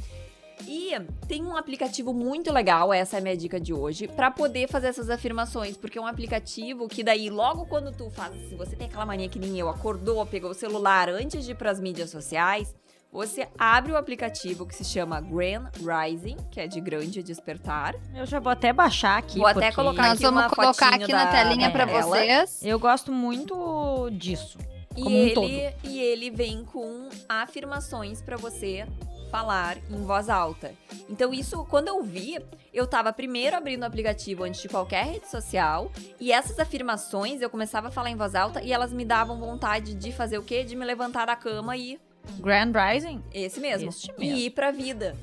[0.66, 0.92] E
[1.26, 4.88] tem um aplicativo muito legal, essa é a minha dica de hoje, para poder fazer
[4.88, 8.86] essas afirmações, porque é um aplicativo que daí logo quando tu faz, se você tem
[8.86, 12.10] aquela mania que nem eu, acordou, pegou o celular antes de ir para as mídias
[12.10, 12.74] sociais,
[13.12, 17.94] você abre o aplicativo que se chama Grand Rising, que é de grande despertar.
[18.14, 19.38] Eu já vou até baixar aqui.
[19.38, 22.60] Vou até colocar Nós aqui vamos colocar aqui da, na telinha para vocês.
[22.62, 24.58] Eu gosto muito disso.
[24.96, 25.48] E como ele, um todo.
[25.84, 28.86] e ele vem com afirmações para você
[29.30, 30.74] falar em voz alta.
[31.08, 32.38] Então, isso, quando eu vi,
[32.72, 37.48] eu tava primeiro abrindo o aplicativo antes de qualquer rede social, e essas afirmações eu
[37.48, 40.64] começava a falar em voz alta e elas me davam vontade de fazer o quê?
[40.64, 41.98] De me levantar da cama e
[42.40, 43.22] Grand Rising?
[43.32, 43.88] Esse mesmo.
[43.88, 44.36] Este mesmo.
[44.36, 45.16] E ir pra vida.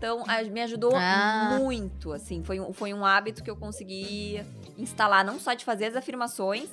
[0.00, 1.58] Então, me ajudou ah.
[1.60, 2.42] muito, assim.
[2.42, 4.42] Foi um, foi um hábito que eu consegui
[4.78, 6.70] instalar, não só de fazer as afirmações,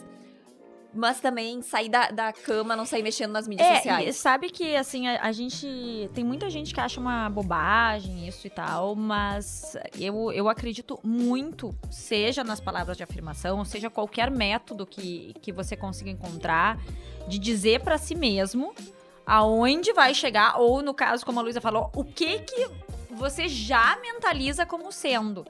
[0.94, 4.16] mas também sair da, da cama, não sair mexendo nas mídias é, sociais.
[4.16, 6.10] E sabe que, assim, a, a, gente.
[6.14, 11.76] Tem muita gente que acha uma bobagem isso e tal, mas eu, eu acredito muito,
[11.92, 16.80] seja nas palavras de afirmação, seja qualquer método que, que você consiga encontrar,
[17.28, 18.74] de dizer para si mesmo
[19.28, 22.68] aonde vai chegar, ou no caso, como a Luísa falou, o que que
[23.12, 25.46] você já mentaliza como sendo.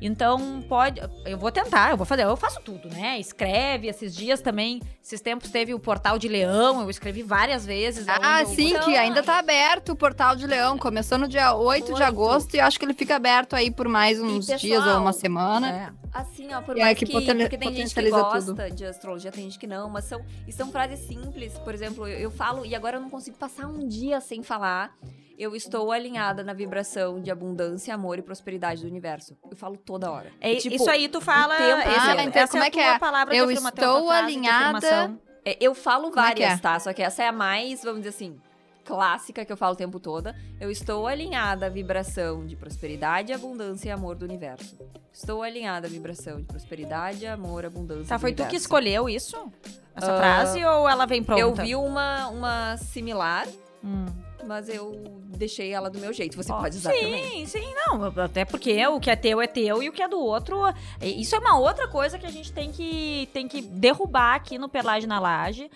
[0.00, 1.00] Então, pode.
[1.26, 2.24] Eu vou tentar, eu vou fazer.
[2.24, 3.18] Eu faço tudo, né?
[3.18, 3.88] Escreve.
[3.88, 8.06] Esses dias também, esses tempos teve o Portal de Leão, eu escrevi várias vezes.
[8.08, 10.78] Ah, sim, então, que ainda tá aberto o Portal de Leão.
[10.78, 11.96] Começou no dia 8, 8.
[11.96, 15.00] de agosto e acho que ele fica aberto aí por mais uns pessoal, dias ou
[15.00, 15.68] uma semana.
[15.96, 16.00] É.
[16.12, 18.74] Assim, ó, por é mais que, que porque tem gente que gosta tudo.
[18.74, 21.56] de astrologia, tem gente que não, mas são, e são frases simples.
[21.58, 24.92] Por exemplo, eu, eu falo, e agora eu não consigo passar um dia sem falar
[25.40, 29.38] eu estou alinhada na vibração de abundância, amor e prosperidade do universo.
[29.50, 30.30] Eu falo toda hora.
[30.38, 31.56] É, tipo, isso aí tu fala.
[31.56, 32.98] Tempo, ah, então como é, é que é?
[32.98, 35.18] Palavra eu estou alinhada.
[35.42, 36.78] É, eu falo como é várias, é tá?
[36.78, 38.38] Só que essa é a mais, vamos dizer assim,
[38.84, 40.30] clássica que eu falo o tempo todo.
[40.60, 44.76] Eu estou alinhada à vibração de prosperidade, abundância e amor do universo.
[45.10, 48.08] Estou alinhada à vibração de prosperidade, amor, abundância.
[48.08, 49.50] Tá, foi tu que escolheu isso?
[49.96, 51.40] Essa uh, frase ou ela vem pronta?
[51.40, 53.46] Eu vi uma, uma similar.
[53.82, 56.36] Hum mas eu deixei ela do meu jeito.
[56.36, 57.46] Você oh, pode usar sim, também.
[57.46, 58.04] Sim, sim, não.
[58.22, 60.60] Até porque o que é teu é teu e o que é do outro.
[61.00, 64.68] Isso é uma outra coisa que a gente tem que, tem que derrubar aqui no
[64.68, 65.70] Pelagem na Laje,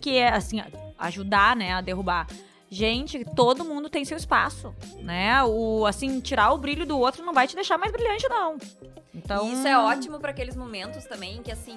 [0.00, 0.62] que é, assim,
[0.98, 2.26] ajudar, né, a derrubar.
[2.72, 5.42] Gente, todo mundo tem seu espaço, né?
[5.42, 8.56] O assim, tirar o brilho do outro não vai te deixar mais brilhante não.
[9.12, 11.76] Então, e isso é ótimo para aqueles momentos também que assim,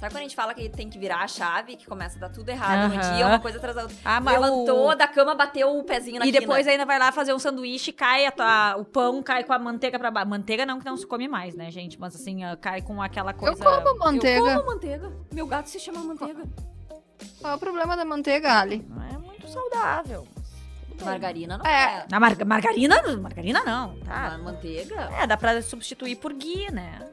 [0.00, 2.30] Sabe quando a gente fala que tem que virar a chave, que começa a dar
[2.30, 3.96] tudo errado no dia, uma coisa atrás da outra?
[4.02, 4.94] Ah, Levantou o...
[4.94, 6.40] da cama, bateu o pezinho na E quina.
[6.40, 9.58] depois ainda vai lá fazer um sanduíche, cai a tua, o pão, cai com a
[9.58, 10.30] manteiga pra baixo.
[10.30, 12.00] Manteiga não, que não se come mais, né, gente?
[12.00, 13.62] Mas assim, cai com aquela coisa...
[13.62, 14.38] Eu como manteiga.
[14.38, 15.12] Eu como manteiga.
[15.34, 16.44] Meu gato se chama manteiga.
[17.38, 18.82] Qual é o problema da manteiga, Ali?
[19.12, 20.26] É muito saudável.
[21.04, 22.06] Margarina não é.
[22.10, 22.18] é.
[22.18, 24.38] mar margarina, margarina não, tá?
[24.38, 25.10] manteiga?
[25.18, 27.06] É, dá pra substituir por ghee, né?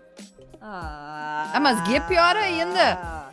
[0.62, 3.28] Ah, ah mas ghee é pior ainda.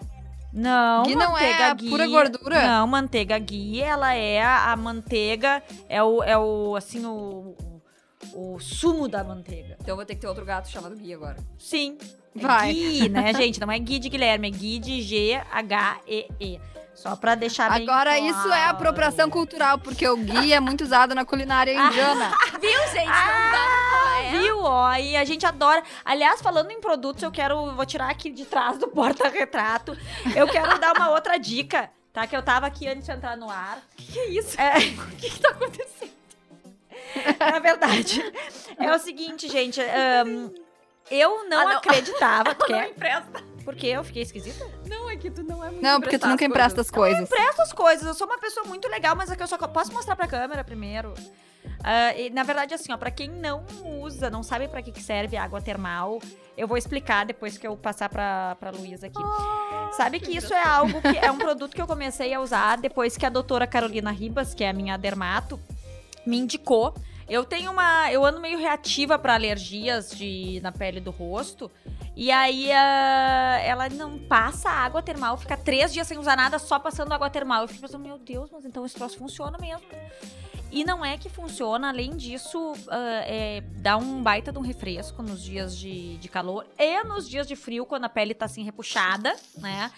[0.52, 2.66] Não, ghee não é ghee, pura gordura.
[2.66, 7.56] Não, manteiga ghee, ela é a, a manteiga, é o, é o assim, o,
[8.32, 9.76] o sumo da manteiga.
[9.80, 11.36] Então eu vou ter que ter outro gato chamado Gui agora.
[11.58, 11.98] Sim.
[12.36, 12.72] É Vai.
[12.72, 13.60] Gui, né, gente?
[13.60, 16.60] Não é Gui de Guilherme, é Gui de G-H-E-E.
[16.94, 18.24] Só pra deixar bem Agora, claro.
[18.24, 22.32] isso é apropriação cultural, porque o Gui é muito usado na culinária indiana.
[22.60, 23.10] Viu, gente?
[23.10, 24.30] Ah, é.
[24.30, 24.94] Viu, ó.
[24.94, 25.82] E a gente adora.
[26.04, 27.72] Aliás, falando em produtos, eu quero.
[27.72, 29.96] Vou tirar aqui de trás do porta-retrato.
[30.34, 32.26] Eu quero dar uma outra dica, tá?
[32.26, 33.78] Que eu tava aqui antes de entrar no ar.
[33.78, 34.60] O que, que, é isso?
[34.60, 34.74] É...
[35.12, 36.14] O que, que tá acontecendo?
[37.38, 38.22] Na verdade,
[38.78, 39.80] é o seguinte, gente.
[40.26, 40.50] Um,
[41.10, 41.76] eu não, ah, não.
[41.78, 42.54] acreditava.
[42.56, 42.82] Tu quer?
[42.82, 43.54] Não empresta.
[43.64, 43.88] Por quê?
[43.88, 44.70] Eu fiquei esquisita?
[44.86, 47.18] Não, é que tu não é muito Não, porque tu nunca empresta as coisas.
[47.18, 48.06] Eu empresto as coisas.
[48.06, 50.62] Eu sou uma pessoa muito legal, mas é que eu só posso mostrar pra câmera
[50.62, 51.14] primeiro.
[51.64, 53.64] Uh, e, na verdade, assim, ó, pra quem não
[54.00, 56.20] usa, não sabe pra que, que serve água termal,
[56.56, 59.22] eu vou explicar depois que eu passar pra, pra Luísa aqui.
[59.22, 62.40] Oh, sabe que, que isso é algo que é um produto que eu comecei a
[62.40, 65.58] usar depois que a doutora Carolina Ribas, que é a minha dermato,
[66.26, 66.94] me indicou.
[67.28, 68.12] Eu tenho uma.
[68.12, 71.70] Eu ando meio reativa para alergias de, na pele do rosto.
[72.16, 76.78] E aí uh, ela não passa água termal, fica três dias sem usar nada, só
[76.78, 77.62] passando água termal.
[77.62, 79.84] Eu fico pensando, meu Deus, mas então esse troço funciona mesmo.
[80.70, 82.76] E não é que funciona, além disso, uh,
[83.26, 87.46] é, dá um baita de um refresco nos dias de, de calor e nos dias
[87.46, 89.92] de frio, quando a pele tá assim repuxada, né?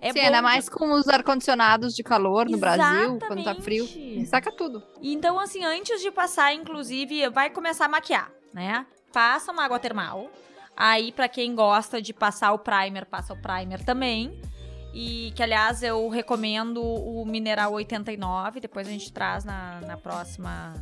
[0.00, 3.18] É Sim, ainda mais com os ar-condicionados de calor no Exatamente.
[3.18, 3.86] Brasil, quando tá frio.
[4.26, 4.82] Saca tudo.
[5.02, 8.86] Então, assim, antes de passar, inclusive, vai começar a maquiar, né?
[9.12, 10.30] Passa uma água termal.
[10.76, 14.40] Aí, para quem gosta de passar o primer, passa o primer também.
[14.94, 18.60] E que, aliás, eu recomendo o Mineral 89.
[18.60, 20.74] Depois a gente traz na, na próxima.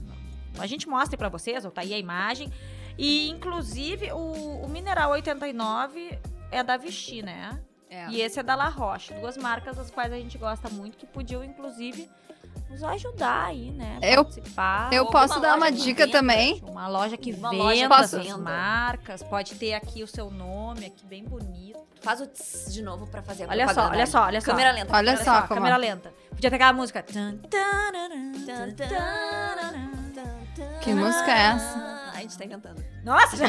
[0.59, 2.53] A gente mostra para vocês, ou tá aí a imagem.
[2.99, 6.19] E, inclusive, o, o Mineral 89
[6.51, 7.61] é da Vichy, né?
[7.89, 8.09] É.
[8.09, 9.15] E esse é da La Roche.
[9.15, 12.09] Duas marcas das quais a gente gosta muito, que podiam, inclusive,
[12.71, 13.99] nos ajudar aí, né?
[14.01, 14.93] Eu, participar.
[14.93, 16.63] Eu posso dar uma dica venda, também.
[16.65, 19.23] Uma loja que uma venda loja essas marcas.
[19.25, 21.81] Pode ter aqui o seu nome, aqui bem bonito.
[22.01, 24.53] Faz o tss de novo pra fazer a Olha só, olha só, olha só.
[24.53, 24.97] Câmera lenta.
[24.97, 26.15] Olha, olha só, câmera lenta.
[26.31, 27.05] Podia pegar a música.
[30.81, 32.11] Que música é essa?
[32.15, 32.85] A gente tá inventando.
[33.05, 33.47] Nossa, já...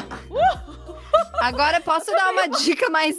[1.42, 3.16] Agora posso dar uma dica mais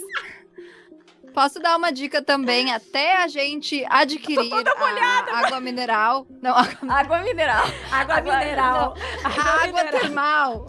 [1.33, 6.27] Posso dar uma dica também, até a gente adquirir a água mineral.
[6.41, 7.65] Não, água, água mineral.
[7.91, 8.95] Água, mineral.
[9.23, 10.67] Água, água termal.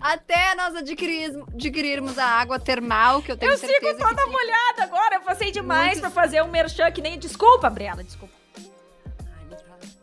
[0.00, 4.82] Até nós adquirirmos, a água termal, que eu tenho eu certeza Eu sigo toda molhada
[4.82, 5.16] agora.
[5.16, 6.00] Eu passei demais Muito...
[6.00, 7.18] pra fazer um merchan que nem...
[7.18, 8.34] Desculpa, Briela, desculpa.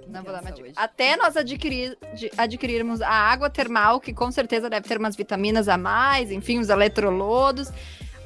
[0.08, 0.72] Não vou dar uma dica.
[0.76, 1.98] Até nós adquirir,
[2.38, 6.70] adquirirmos a água termal, que com certeza deve ter umas vitaminas a mais, enfim, os
[6.70, 7.72] eletrolodos.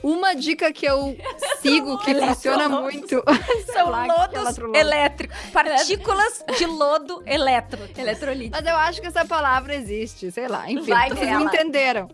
[0.05, 1.17] Uma dica que eu
[1.63, 3.23] sigo que funciona muito.
[3.73, 5.35] São lodos elétricos.
[5.51, 7.79] Partículas de lodo eletro.
[7.97, 8.55] Eletrolítico.
[8.55, 10.69] Mas eu acho que essa palavra existe, sei lá.
[10.69, 12.07] Enfim, Vai vocês me entenderam.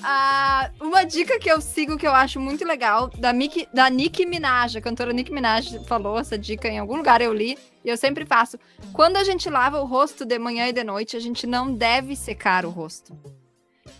[0.00, 4.24] Ah, uma dica que eu sigo que eu acho muito legal, da, Mickey, da Nicki
[4.24, 7.96] Minaj, a cantora Nicki Minaj falou essa dica em algum lugar, eu li, e eu
[7.96, 8.56] sempre faço.
[8.92, 12.14] Quando a gente lava o rosto de manhã e de noite, a gente não deve
[12.14, 13.12] secar o rosto.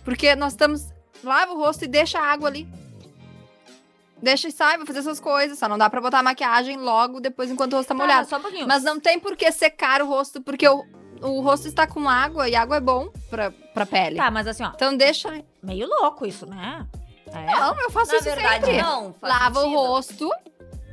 [0.05, 0.87] Porque nós estamos.
[1.21, 2.65] Lava o rosto e deixa a água ali.
[4.23, 5.59] Deixa e sai, vai fazer suas coisas.
[5.59, 8.29] Só não dá pra botar maquiagem logo depois enquanto o rosto tá molhado.
[8.29, 8.65] Só um pouquinho.
[8.65, 10.85] Mas não tem por que secar o rosto, porque o,
[11.21, 14.15] o rosto está com água e água é bom pra, pra pele.
[14.15, 14.71] Tá, mas assim, ó.
[14.73, 15.43] Então deixa.
[15.61, 16.87] Meio louco isso, né?
[17.27, 17.45] É.
[17.47, 18.81] Não, eu faço Na isso verdade, sempre.
[18.81, 19.75] Não, Lava sentido.
[19.75, 20.29] o rosto.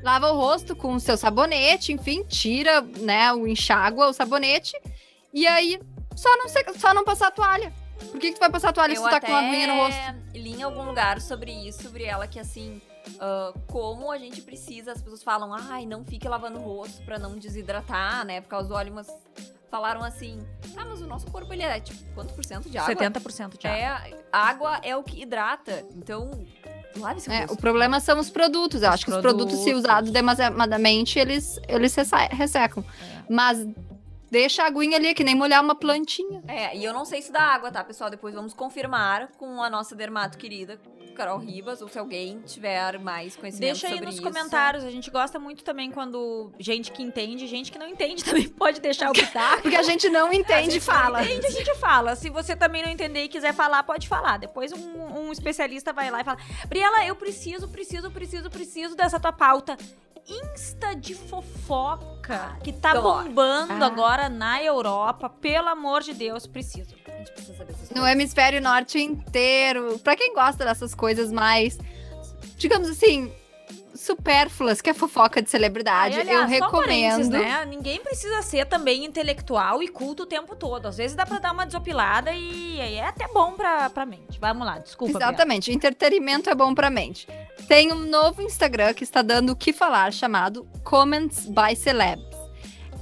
[0.03, 4.72] Lava o rosto com o seu sabonete, enfim, tira, né, o enxágua, o sabonete.
[5.33, 5.78] E aí,
[6.16, 7.72] só não, seca, só não passar a toalha.
[8.11, 9.66] Por que, que tu vai passar a toalha eu se tu tá com uma aguinha
[9.66, 10.01] no rosto?
[10.35, 12.81] li em algum lugar sobre isso, sobre ela, que assim,
[13.16, 17.18] uh, como a gente precisa, as pessoas falam, ai, não fique lavando o rosto pra
[17.18, 19.09] não desidratar, né, por causa do óleo, mas
[19.70, 20.38] falaram assim,
[20.76, 22.94] ah, mas o nosso corpo, ele é, tipo, quanto por cento de água?
[22.94, 23.78] 70% de água.
[23.78, 26.30] É, água é o que hidrata, então...
[26.96, 28.82] Lave seu é, o problema são os produtos.
[28.82, 29.44] Eu os acho que produtos.
[29.44, 32.82] os produtos, se usados demasiadamente, eles, eles ressecam.
[32.82, 33.32] É.
[33.32, 33.64] Mas
[34.30, 36.40] Deixa a aguinha ali, que nem molhar uma plantinha.
[36.46, 38.09] É, e eu não sei se dá água, tá, pessoal?
[38.09, 40.80] Depois vamos confirmar com a nossa dermato querida,
[41.20, 44.22] Carol Ribas, ou se alguém tiver mais conhecimento Deixa aí sobre nos isso.
[44.24, 44.84] comentários.
[44.84, 48.80] A gente gosta muito também quando gente que entende, gente que não entende também pode
[48.80, 49.60] deixar o pitaco.
[49.60, 51.22] Porque a gente não entende e fala.
[51.22, 52.16] Entende, a gente fala.
[52.16, 54.38] Se você também não entender e quiser falar, pode falar.
[54.38, 59.20] Depois um, um especialista vai lá e fala: Briela, eu preciso, preciso, preciso, preciso dessa
[59.20, 59.76] tua pauta.
[60.26, 63.86] Insta de fofoca que tá bombando Ah.
[63.86, 65.28] agora na Europa.
[65.28, 66.94] Pelo amor de Deus, preciso.
[67.20, 69.98] A gente precisa saber essas No hemisfério norte inteiro.
[69.98, 71.78] Pra quem gosta dessas coisas mais,
[72.56, 73.30] digamos assim,
[73.94, 77.28] supérfluas, que é fofoca de celebridade, Ai, aliás, eu recomendo.
[77.28, 77.64] né?
[77.66, 80.86] Ninguém precisa ser também intelectual e culto o tempo todo.
[80.86, 84.38] Às vezes dá pra dar uma desopilada e aí é até bom pra, pra mente.
[84.40, 85.18] Vamos lá, desculpa.
[85.18, 85.26] Bia.
[85.26, 87.28] Exatamente, entretenimento é bom pra mente.
[87.68, 92.30] Tem um novo Instagram que está dando o que falar, chamado Comments by Celebs.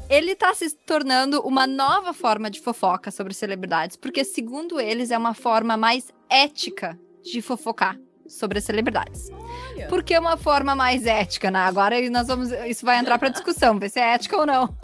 [0.09, 5.19] Ele está se tornando uma nova forma de fofoca sobre celebridades, porque, segundo eles, é
[5.19, 9.31] uma forma mais ética de fofocar sobre as celebridades.
[9.31, 9.89] Olha.
[9.89, 11.61] Por que uma forma mais ética, né?
[11.61, 12.51] Agora nós vamos.
[12.67, 14.75] Isso vai entrar para discussão, ver se é ética ou não.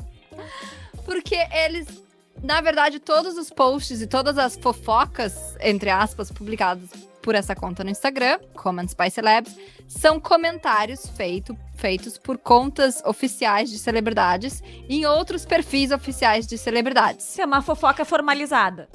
[1.05, 2.03] Porque eles.
[2.43, 6.91] Na verdade, todos os posts e todas as fofocas, entre aspas, publicadas
[7.25, 9.57] por essa conta no Instagram, Comments by Celebs,
[9.89, 17.27] são comentários feito, feitos por contas oficiais de celebridades em outros perfis oficiais de celebridades.
[17.31, 18.91] Isso é uma fofoca formalizada.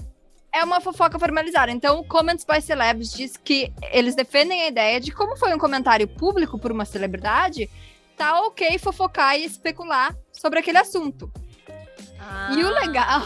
[0.53, 1.71] É uma fofoca formalizada.
[1.71, 5.57] Então, o Comments by Celebs diz que eles defendem a ideia de como foi um
[5.57, 7.67] comentário público por uma celebridade,
[8.15, 11.32] tá ok fofocar e especular sobre aquele assunto.
[12.55, 13.21] E o legal-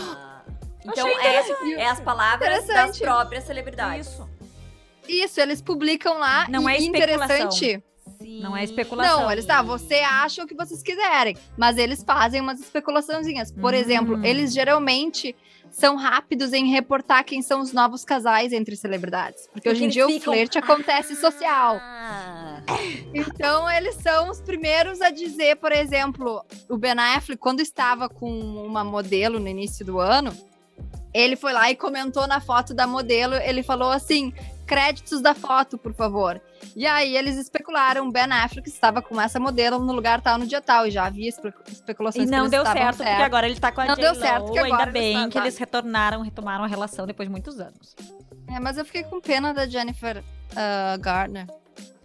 [0.85, 1.37] Então é,
[1.75, 4.07] é as palavras das próprias celebridades.
[4.07, 4.32] Isso.
[5.07, 6.47] Isso, eles publicam lá.
[6.49, 7.83] Não e é interessante.
[8.41, 9.21] Não é especulação.
[9.23, 13.51] Não, eles tá, você acha o que vocês quiserem, mas eles fazem umas especulaçãozinhas.
[13.51, 13.77] Por Hum.
[13.77, 15.35] exemplo, eles geralmente
[15.69, 20.05] são rápidos em reportar quem são os novos casais entre celebridades, porque, hoje em dia
[20.07, 21.77] ficam- o flerte acontece social.
[21.81, 22.61] Ah,
[23.13, 28.29] Então, eles são os primeiros a dizer, por exemplo, o Ben Affleck, quando estava com
[28.29, 30.31] uma modelo no início do ano,
[31.13, 34.31] ele foi lá e comentou na foto da modelo, ele falou assim:
[34.65, 36.41] créditos da foto, por favor.
[36.75, 40.61] E aí eles especularam, Ben Affleck estava com essa modelo no lugar tal, no dia
[40.61, 43.71] tal, e já havia espe- especulações E não deu estavam certo, porque agora ele tá
[43.71, 46.67] com a Não deu certo, que agora Ainda bem tá- que eles retornaram, retomaram a
[46.67, 47.95] relação depois de muitos anos.
[48.47, 50.23] É, mas eu fiquei com pena da Jennifer
[50.55, 51.47] ah, Garner.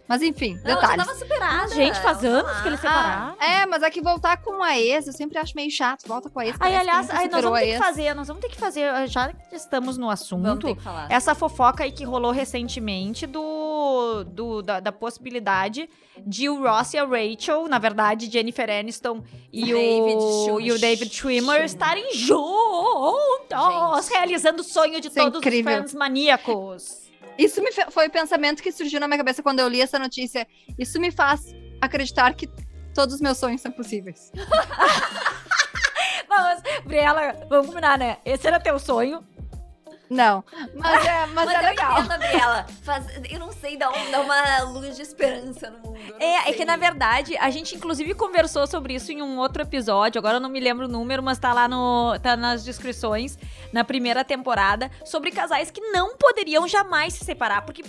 [0.09, 1.05] Mas enfim, não, já detalhes.
[1.05, 1.67] tava superada.
[1.75, 3.35] Gente, faz anos tá que eles separaram.
[3.39, 6.07] É, mas é que voltar com a ex, eu sempre acho meio chato.
[6.07, 6.57] Volta com a ex.
[6.59, 9.55] Aí, aliás, aí nós vamos ter que fazer, nós vamos ter que fazer, já que
[9.55, 11.05] estamos no Vamos assunto, ter que falar.
[11.11, 15.87] essa fofoca aí que rolou recentemente do, do- da, da possibilidade
[16.25, 20.79] de o Ross e a Rachel, na verdade, Jennifer Aniston e, David o, e o
[20.79, 24.09] David Schwimmer estarem juntos, Gente.
[24.13, 25.71] realizando o sonho de Isso é todos incrível.
[25.75, 27.08] os fãs maníacos.
[27.39, 30.45] Isso me foi o pensamento que surgiu na minha cabeça quando eu li essa notícia.
[30.77, 32.49] Isso me faz acreditar que
[32.93, 34.29] todos os meus sonhos são possíveis.
[36.27, 38.17] Mas, Briela, vamos combinar, né?
[38.25, 39.25] Esse era teu sonho.
[40.09, 40.43] Não,
[40.75, 41.91] mas é, mas Mas é eu legal.
[41.99, 42.65] entendo, Gabriela.
[42.83, 45.99] Faz- eu não sei, dá, um- dá uma luz de esperança no mundo.
[46.19, 50.17] É, é que na verdade a gente inclusive conversou sobre isso em um outro episódio.
[50.19, 53.37] Agora eu não me lembro o número, mas tá lá no tá nas descrições
[53.71, 57.83] na primeira temporada sobre casais que não poderiam jamais se separar, porque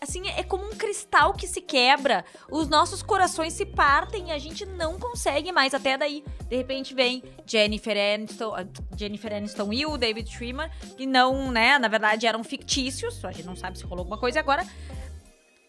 [0.00, 2.24] assim é como um cristal que se quebra.
[2.50, 5.74] Os nossos corações se partem e a gente não consegue mais.
[5.74, 8.64] Até daí, de repente vem Jennifer Aniston, ah,
[8.96, 13.24] Jennifer Aniston e o David Schwimmer, que não, né, na verdade eram fictícios.
[13.24, 14.66] A gente não sabe se rolou alguma coisa e agora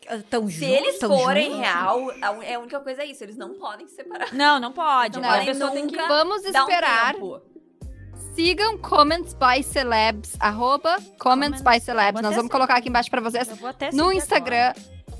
[0.09, 0.73] estão Se juntos.
[0.75, 1.59] eles tão forem juntos.
[1.61, 3.23] real, a é a única coisa é isso.
[3.23, 4.33] Eles não podem se separar.
[4.33, 5.19] Não, não pode.
[5.19, 5.95] Não a podem pessoa tem que.
[5.95, 7.13] Vamos um esperar.
[7.13, 7.41] tempo.
[8.35, 12.21] Sigam Comments by Celebs, arroba Comments by Celebs.
[12.21, 13.49] Nós vamos colocar aqui embaixo pra vocês.
[13.93, 14.73] No Instagram,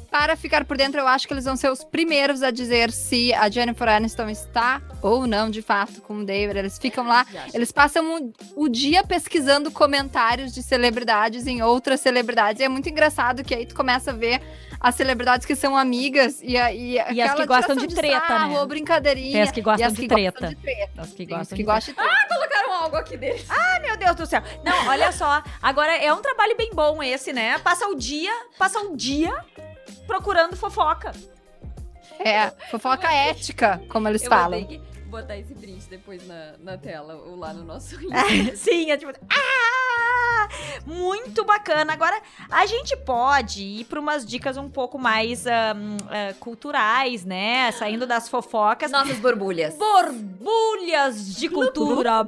[0.09, 3.33] para ficar por dentro, eu acho que eles vão ser os primeiros a dizer se
[3.33, 6.59] a Jennifer Aniston está ou não, de fato, com o David.
[6.59, 7.25] Eles ficam lá.
[7.53, 12.61] Eles passam o, o dia pesquisando comentários de celebridades em outras celebridades.
[12.61, 14.41] E é muito engraçado que aí tu começa a ver
[14.83, 18.53] as celebridades que são amigas e, a, e, E as que gostam de treta, sarro,
[18.53, 18.59] né?
[18.59, 19.31] ou brincadeirinha.
[19.33, 20.31] Tem as que gostam e as de que treta.
[20.31, 21.01] gostam de treta.
[21.01, 22.27] As que gostam as que de gostam de treta.
[22.27, 23.45] Colocaram algo aqui deles.
[23.83, 24.41] Meu Deus do céu.
[24.65, 25.43] Não, olha só.
[25.61, 27.59] Agora é um trabalho bem bom esse, né?
[27.59, 29.33] Passa o dia, passa um dia
[30.07, 31.11] procurando fofoca.
[32.19, 34.59] É, fofoca ética, como eles Eu vou falam.
[34.65, 37.95] ter que botar esse print depois na, na tela ou lá no nosso
[38.55, 39.11] Sim, é tipo.
[39.29, 39.90] Ah!
[40.85, 41.93] Muito bacana.
[41.93, 42.19] Agora,
[42.49, 47.71] a gente pode ir para umas dicas um pouco mais ahn, ah, culturais, né?
[47.73, 48.91] Saindo das fofocas.
[48.91, 49.75] Nossas borbulhas.
[49.75, 52.19] Borbulhas de cultura.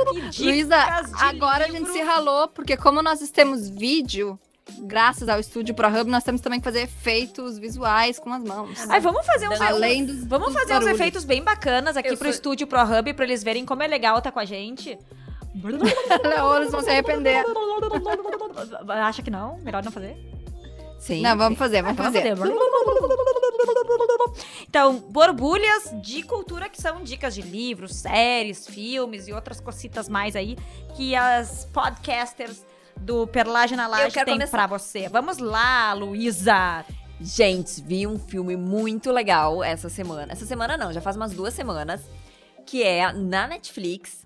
[0.00, 0.76] Aqui, Luísa,
[1.20, 1.92] agora a gente livro.
[1.92, 4.38] se ralou, porque como nós temos vídeo,
[4.80, 8.78] graças ao estúdio ProHub, nós temos também que fazer efeitos visuais com as mãos.
[8.88, 12.16] Ai, vamos fazer uns, Além dos, vamos dos fazer uns efeitos bem bacanas aqui Eu
[12.16, 14.98] pro sou- estúdio ProHub pra eles verem como é legal tá com a gente.
[16.42, 17.44] Ou eles vão se arrepender.
[18.88, 19.58] Acha que não?
[19.58, 20.16] Melhor não fazer?
[20.98, 21.20] Sim.
[21.22, 22.36] Não, vamos fazer, vamos Vamos fazer.
[22.36, 22.54] fazer.
[24.68, 30.34] Então, borbulhas de cultura que são dicas de livros, séries, filmes e outras cositas mais
[30.34, 30.56] aí
[30.94, 32.64] que as podcasters
[32.96, 34.50] do Perlage na Laje têm começar.
[34.50, 35.08] pra você.
[35.08, 36.84] Vamos lá, Luísa.
[37.20, 40.32] Gente, vi um filme muito legal essa semana.
[40.32, 42.02] Essa semana não, já faz umas duas semanas.
[42.66, 44.25] Que é na Netflix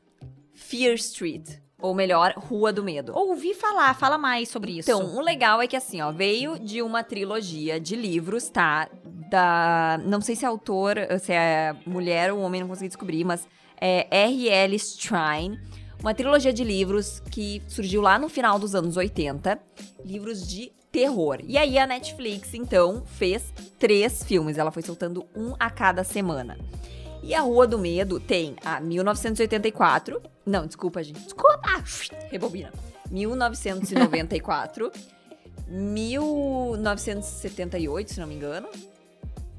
[0.60, 1.48] Fear Street.
[1.80, 3.16] Ou melhor, Rua do Medo.
[3.16, 4.90] Ouvi falar, fala mais sobre isso.
[4.90, 8.88] Então, o legal é que assim, ó, veio de uma trilogia de livros, tá?
[9.30, 9.98] Da.
[10.04, 13.48] Não sei se é autor, se é mulher ou homem, não consegui descobrir, mas
[13.80, 14.76] é R.L.
[14.76, 15.58] Strine.
[16.00, 19.58] Uma trilogia de livros que surgiu lá no final dos anos 80.
[20.04, 21.38] Livros de terror.
[21.46, 24.58] E aí a Netflix, então, fez três filmes.
[24.58, 26.58] Ela foi soltando um a cada semana.
[27.22, 30.22] E a Rua do Medo tem a 1984.
[30.44, 31.20] Não, desculpa, gente.
[31.20, 31.84] Desculpa!
[32.30, 32.72] Rebobina.
[33.10, 34.90] 1994.
[35.68, 38.68] 1978, se não me engano.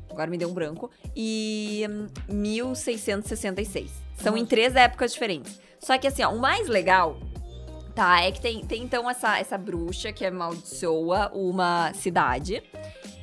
[0.09, 0.91] Agora me deu um branco.
[1.16, 3.89] E hum, 1666.
[4.18, 5.59] São em três épocas diferentes.
[5.80, 7.18] Só que assim, ó, o mais legal,
[7.95, 8.22] tá?
[8.22, 12.62] É que tem, tem então essa, essa bruxa que amaldiçoa uma cidade.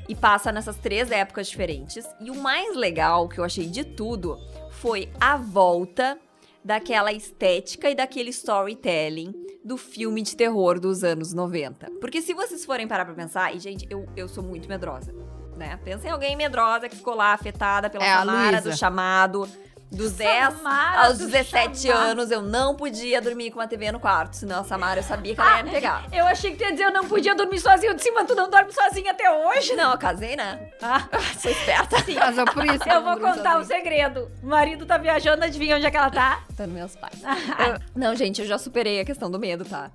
[0.09, 2.05] E passa nessas três épocas diferentes.
[2.21, 4.39] E o mais legal que eu achei de tudo
[4.71, 6.19] foi a volta
[6.65, 9.33] daquela estética e daquele storytelling
[9.65, 11.91] do filme de terror dos anos 90.
[12.01, 15.15] Porque se vocês forem parar pra pensar, e gente, eu, eu sou muito medrosa,
[15.57, 15.79] né?
[15.85, 19.49] Pensa em alguém medrosa que ficou lá afetada pela É do chamado.
[19.91, 22.01] Dos 10 Samara aos do 17 chamado.
[22.11, 25.34] anos, eu não podia dormir com uma TV no quarto, senão a Samara eu sabia
[25.34, 26.05] que ela ia me pegar.
[26.12, 27.93] Eu achei que tu ia dizer eu não podia dormir sozinha.
[27.93, 29.74] Eu disse, mas tu não dorme sozinha até hoje?
[29.74, 30.70] Não, eu casei, né?
[30.82, 31.09] Ah,
[31.39, 32.03] Sou esperta.
[32.03, 32.86] Casou por isso.
[32.89, 34.30] eu vou contar um segredo.
[34.43, 36.43] O marido tá viajando, adivinha onde é que ela tá?
[36.55, 37.22] Tá nos meus pais.
[37.24, 39.91] Eu- não, gente, eu já superei a questão do medo, tá?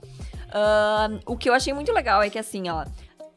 [0.51, 2.85] Ahn, o que eu achei muito legal é que, assim, ó.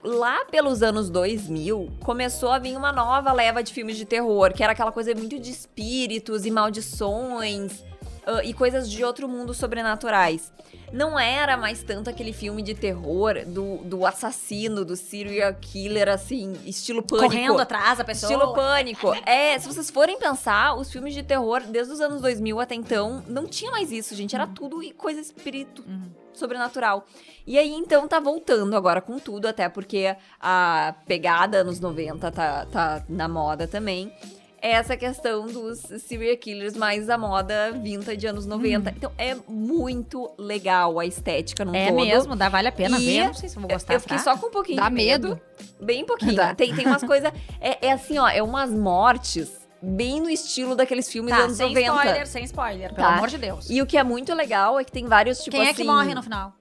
[0.02, 4.62] Lá pelos anos 2000, começou a vir uma nova leva de filmes de terror, que
[4.62, 7.82] era aquela coisa muito de espíritos e maldições
[8.26, 10.52] ah, e coisas de outro mundo sobrenaturais.
[10.92, 16.54] Não era mais tanto aquele filme de terror do, do assassino, do serial killer, assim,
[16.64, 17.28] estilo pânico.
[17.28, 18.32] Correndo atrás da pessoa.
[18.32, 19.12] Estilo pânico.
[19.24, 23.22] É, se vocês forem pensar, os filmes de terror, desde os anos 2000 até então,
[23.28, 24.34] não tinha mais isso, gente.
[24.34, 26.25] Era tudo e coisa espírito Uhum.
[26.38, 27.06] Sobrenatural.
[27.46, 32.66] E aí, então, tá voltando agora com tudo, até porque a pegada anos 90 tá,
[32.66, 34.12] tá na moda também.
[34.60, 38.90] É essa questão dos serial killers mais a moda vintage anos 90.
[38.90, 41.74] Então, é muito legal a estética Uhum.
[41.74, 41.96] É todo.
[41.96, 43.26] mesmo, dá, vale a pena E ver.
[43.26, 43.94] Não sei se eu vou gostar.
[43.94, 44.22] Eu fiquei tá?
[44.24, 45.28] só com um pouquinho Dá de medo.
[45.28, 45.40] medo.
[45.80, 46.34] Bem pouquinho.
[46.36, 46.54] Dá.
[46.54, 47.30] Tem, tem umas coisas.
[47.60, 51.56] É, é assim, ó, é umas mortes bem no estilo daqueles filmes dos Tá, anos
[51.56, 51.90] sem 90.
[51.96, 53.14] spoiler, sem spoiler, pelo Tá.
[53.16, 53.68] amor de Deus.
[53.70, 55.82] E o que é muito legal é que tem vários, tipo Quem é assim...
[55.82, 56.52] que morre no final?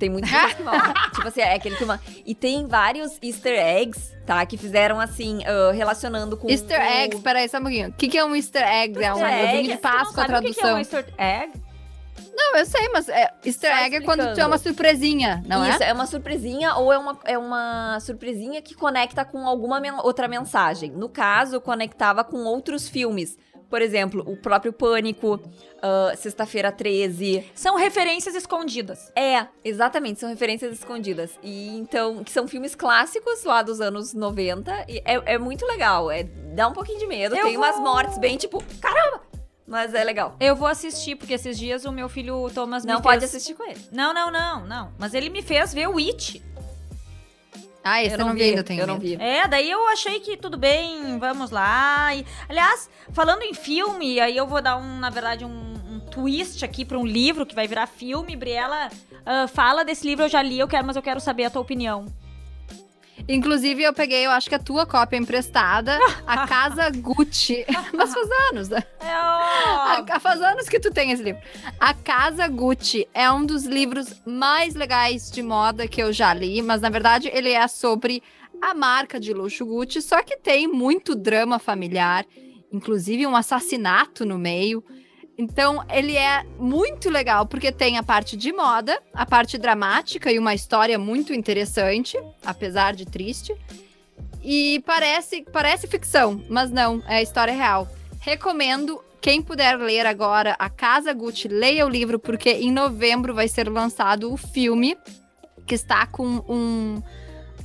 [0.00, 0.80] Tem muitas pessoas que morrem.
[1.14, 1.84] tipo assim, é aquele que...
[1.84, 2.00] Uma...
[2.26, 4.44] E tem vários easter eggs, tá?
[4.44, 6.50] Que fizeram, assim, ah, relacionando com...
[6.50, 7.88] Easter o- eggs, peraí só um pouquinho.
[7.90, 9.00] O que, que é um easter egg?
[9.02, 10.74] É um Easter egg, ovinho de tu Páscoa a Sabe o que que é tradução.
[10.74, 11.63] um easter egg?
[12.36, 15.64] Não, eu sei, mas é, easter Só egg é quando tu é uma surpresinha, não
[15.68, 15.88] Isso, é?
[15.90, 15.92] é?
[15.92, 20.90] uma surpresinha ou é uma, é uma surpresinha que conecta com alguma men- outra mensagem.
[20.90, 23.38] No caso, conectava com outros filmes.
[23.70, 25.40] Por exemplo, o próprio Pânico,
[25.82, 27.44] ah, Sexta-feira 13.
[27.54, 29.10] São referências escondidas.
[29.16, 31.32] É, exatamente, são referências escondidas.
[31.42, 34.84] E então, que são filmes clássicos lá dos anos 90.
[34.88, 36.10] E é, é muito legal.
[36.10, 36.22] É,
[36.54, 37.34] dá um pouquinho de medo.
[37.34, 39.22] Eu Tem umas vou- mortes bem tipo, caramba!
[39.66, 40.36] Mas é legal.
[40.38, 43.34] Eu vou assistir, porque esses dias o meu filho Thomas Não me pode fez...
[43.34, 43.80] assistir com ele.
[43.90, 44.92] Não, não, não, não.
[44.98, 46.42] Mas ele me fez ver o It.
[47.82, 49.14] Ah, esse eu não, vi ainda, eu tenho eu não vi.
[49.20, 52.14] É, daí eu achei que tudo bem, vamos lá.
[52.14, 56.64] E, aliás, falando em filme, aí eu vou dar um, na verdade, um, um twist
[56.64, 58.36] aqui pra um livro que vai virar filme.
[58.36, 58.88] Briela,
[59.26, 61.60] ah, fala desse livro, eu já li, eu quero, mas eu quero saber a tua
[61.60, 62.06] opinião.
[63.28, 67.64] Inclusive, eu peguei, eu acho que a tua cópia emprestada, a Casa Gucci.
[67.94, 68.82] Mas faz anos, né?
[69.00, 71.40] É, A- Faz anos que tu tem esse livro.
[71.80, 76.60] A Casa Gucci é um dos livros mais legais de moda que eu já li,
[76.62, 78.22] mas na verdade ele é sobre
[78.60, 82.24] a marca de luxo Gucci, só que tem muito drama familiar,
[82.72, 84.82] inclusive um assassinato no meio.
[85.36, 90.38] Então, ele é muito legal porque tem a parte de moda, a parte dramática e
[90.38, 93.54] uma história muito interessante, apesar de triste.
[94.42, 97.88] E parece, parece ficção, mas não, é história real.
[98.20, 103.48] Recomendo quem puder ler agora A Casa Gucci, leia o livro, porque em novembro vai
[103.48, 104.96] ser lançado o filme.
[105.66, 107.02] que está com um,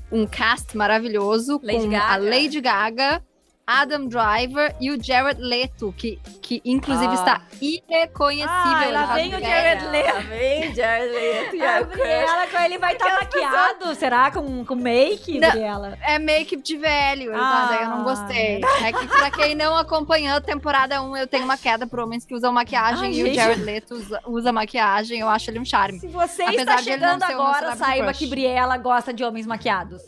[0.10, 2.14] um cast maravilhoso Lady com Gaga.
[2.14, 3.24] a Lady Gaga,
[3.72, 7.14] Adam Driver e o Jared Leto, que, que inclusive Ah.
[7.14, 8.50] está irreconhecível.
[8.50, 9.40] Ah, lá vem o.
[9.40, 10.14] Jared Leto.
[10.16, 14.32] Lá vem Jared Leto e a A Briela, com ele vai estar maquiado, será?
[14.32, 15.52] Com, com make, Não.
[15.52, 15.98] Briela?
[16.02, 17.78] É make de velho, Ah.
[17.82, 18.60] eu não gostei.
[18.84, 22.26] É que pra quem não acompanhou a temporada 1, eu tenho uma queda por homens
[22.26, 23.32] que usam maquiagem Ai, e gente.
[23.32, 26.00] o Jared Leto usa, usa maquiagem, eu acho ele um charme.
[26.00, 28.18] Se você Apesar está chegando agora, saiba crush.
[28.18, 30.02] que Briela gosta de homens maquiados.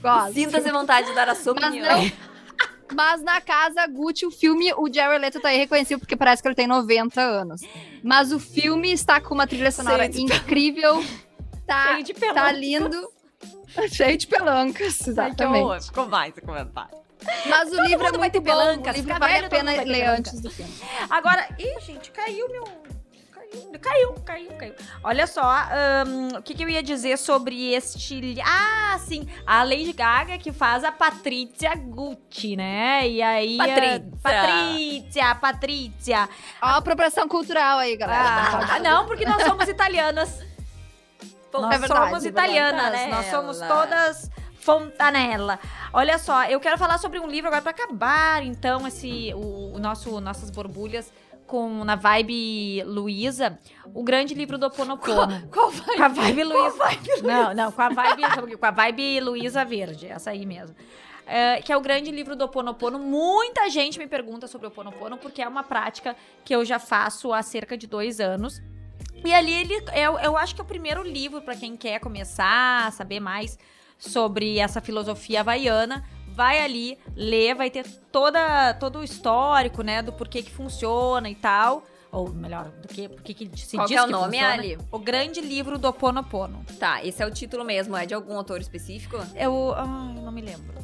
[0.00, 0.32] Gosto.
[0.34, 1.98] Sinta-se vontade de dar a sua Mas opinião.
[2.02, 2.35] não.
[2.94, 6.54] Mas na casa Gucci, o filme, o Jared Leto tá irreconhecível porque parece que ele
[6.54, 7.60] tem 90 anos.
[8.02, 11.04] Mas o filme está com uma trilha sonora Cheio de incrível.
[11.66, 12.34] Tá, Cheio de pelão.
[12.34, 13.08] tá lindo.
[13.90, 15.86] Cheio de pelancas, exatamente.
[15.86, 16.96] Ficou mais esse comentário.
[17.48, 18.44] Mas o livro é muito bom.
[18.44, 20.72] pelancas, o livro vale a todo pena ler antes do filme.
[21.10, 22.64] Agora, ih, gente, caiu meu.
[23.80, 24.74] Caiu, caiu, caiu.
[25.02, 28.36] Olha só, ahn, o que, que eu ia dizer sobre este.
[28.44, 33.08] Ah, sim, a Lady Gaga que faz a Patrícia Gucci, né?
[33.08, 33.56] E aí.
[33.56, 34.02] Patrícia.
[34.12, 36.28] ah, Patrícia, Patrícia.
[36.62, 38.74] Ó, a apropriação cultural aí, galera.
[38.74, 40.40] Ah, não, porque nós somos italianas.
[41.52, 43.10] nós é verdade, somos é italianas, verdade.
[43.10, 44.30] nós somos todas
[44.66, 45.60] Fontanella.
[45.92, 49.78] Olha só, eu quero falar sobre um livro agora para acabar, então, esse o, o
[49.78, 51.12] nosso nossas borbulhas
[51.46, 53.58] com na vibe Luísa,
[53.94, 55.48] o grande livro do Ponopono.
[55.52, 55.96] Qual vai?
[55.96, 56.84] Com a vibe Luísa.
[57.22, 58.22] Não, não, com a vibe,
[58.58, 60.76] com a vibe Luísa Verde, essa aí mesmo.
[61.26, 63.00] É, que é o grande livro do Oponopono.
[63.00, 67.32] Muita gente me pergunta sobre o Oponopono, porque é uma prática que eu já faço
[67.32, 68.62] há cerca de dois anos.
[69.24, 72.86] E ali ele, eu, eu acho que é o primeiro livro para quem quer começar
[72.86, 73.58] a saber mais
[73.98, 76.04] sobre essa filosofia havaiana.
[76.28, 81.34] Vai ali, lê, vai ter toda, todo o histórico, né, do porquê que funciona e
[81.34, 81.82] tal.
[82.12, 84.52] Ou melhor, do que, porquê que se Qual diz que é o que nome, funciona.
[84.52, 84.78] Ali?
[84.90, 86.64] O grande livro do Oponopono.
[86.78, 87.96] Tá, esse é o título mesmo.
[87.96, 89.16] É de algum autor específico?
[89.34, 90.74] Eu, ai, eu não me lembro.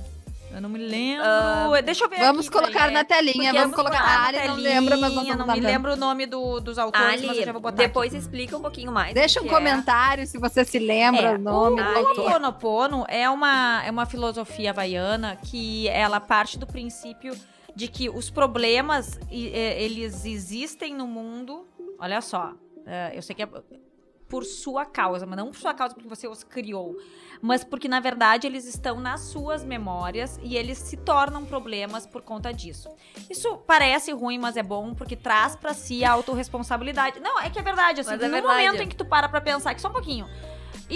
[0.54, 1.24] Eu não me lembro.
[1.26, 2.92] Ah, Deixa eu ver Vamos aqui, colocar peraí.
[2.94, 4.00] na telinha, Porque vamos colocar.
[4.00, 6.60] A na Ali não telinha, lembra, mas nós não vamos me lembro o nome do,
[6.60, 8.22] dos autores, mas eu Ali, já vou botar depois aqui.
[8.22, 9.14] explica um pouquinho mais.
[9.14, 9.48] Deixa um é.
[9.48, 12.18] comentário se você se lembra É, o nome o- autor.
[12.26, 17.34] Ho'oponopono é uma, é uma filosofia havaiana que ela parte do princípio
[17.74, 21.66] de que os problemas, e- eles existem no mundo,
[21.98, 22.52] olha só,
[22.86, 23.48] é, eu sei que é
[24.28, 26.96] por sua causa, mas não por sua causa porque você os criou,
[27.42, 32.22] mas porque na verdade eles estão nas suas memórias e eles se tornam problemas por
[32.22, 32.88] conta disso.
[33.28, 37.18] Isso parece ruim, mas é bom porque traz pra si a autorresponsabilidade.
[37.18, 38.64] Não, é que é verdade, assim, Mas é no verdade.
[38.66, 40.26] momento em que tu para pra pensar que só um pouquinho,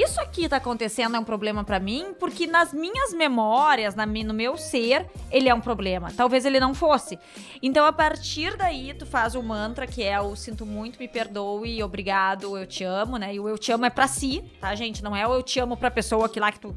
[0.03, 4.35] isso aqui tá acontecendo é um problema pra mim, porque nas minhas memórias, na no
[4.35, 6.13] meu ser, ele é um problema.
[6.17, 7.19] Talvez ele não fosse.
[7.63, 11.83] Então, a partir daí, tu faz o mantra que é o sinto muito, me perdoe,
[11.83, 13.35] obrigado, eu te amo, né?
[13.35, 15.03] E o eu te amo é pra si, tá, gente?
[15.03, 16.75] Não é o eu te amo pra pessoa que lá que tu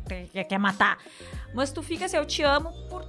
[0.48, 0.98] quer matar.
[1.54, 3.06] Mas tu fica assim, eu te amo por-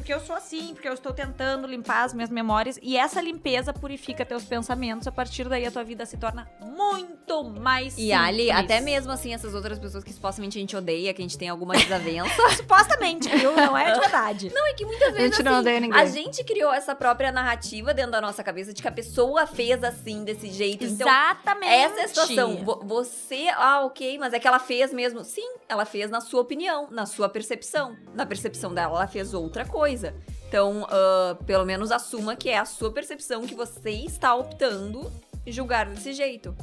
[0.00, 2.78] porque eu sou assim, porque eu estou tentando limpar as minhas memórias.
[2.82, 5.06] E essa limpeza purifica teus pensamentos.
[5.06, 9.32] A partir daí, a tua vida se torna muito mais E Ali, até mesmo assim,
[9.34, 12.30] essas outras pessoas que supostamente a gente odeia, que a gente tem alguma desavença.
[12.56, 13.54] Supostamente, viu?
[13.54, 14.52] Não é de verdade.
[14.54, 16.00] Não, é que muitas A vezes gente não assim, odeia ninguém.
[16.00, 19.82] a gente criou essa própria narrativa dentro da nossa cabeça de que a pessoa fez
[19.84, 20.84] assim, desse jeito.
[20.84, 21.72] Então, Exatamente.
[21.72, 22.56] essa é a situação.
[22.64, 25.22] Vo- Você, ah, ok, mas é que ela fez mesmo.
[25.24, 27.96] Sim, ela fez na sua opinião, na sua percepção.
[28.14, 29.89] Na percepção dela, ela fez outra coisa.
[30.48, 35.10] Então, ah, pelo menos assuma que é a sua percepção que você está optando
[35.46, 36.54] julgar desse jeito.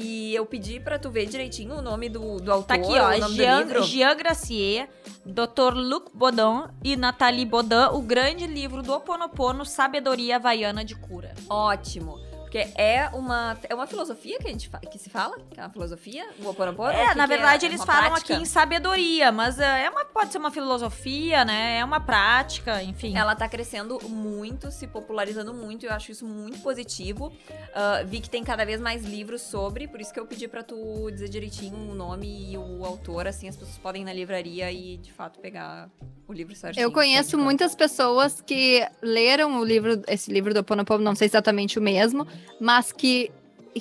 [0.00, 3.02] E eu pedi pra tu ver direitinho o nome do, do autor, Tá aqui, o
[3.02, 3.18] ó.
[3.18, 3.82] nome Jean, do livro.
[3.82, 4.88] Jean Gracier,
[5.26, 5.74] Dr.
[5.74, 11.34] Luc Baudin e Nathalie Baudin, o grande livro do Oponopono, Sabedoria Havaiana de Cura.
[11.50, 12.16] Ótimo.
[12.48, 15.36] Porque é uma, é uma filosofia que a gente fa- que se fala?
[15.50, 16.26] Que é uma filosofia?
[16.42, 16.88] O Oponopono?
[16.90, 17.68] É, na verdade, é?
[17.68, 18.32] eles Uma falam prática?
[18.32, 21.76] aqui em sabedoria, mas é é uma, pode ser uma filosofia, né?
[21.78, 23.18] É uma prática, enfim.
[23.18, 27.30] Ela tá crescendo muito, se popularizando muito, eu acho isso muito positivo.
[27.74, 30.62] Ah, vi que tem cada vez mais livros sobre, por isso que eu pedi pra
[30.62, 34.72] tu dizer direitinho o nome e o autor, assim as pessoas podem ir na livraria
[34.72, 35.90] e de fato pegar
[36.26, 36.82] o livro certinho.
[36.84, 41.78] Eu conheço muitas pessoas que leram o livro, esse livro do Ponopono, não sei exatamente
[41.78, 42.26] o mesmo,
[42.60, 43.30] mas que,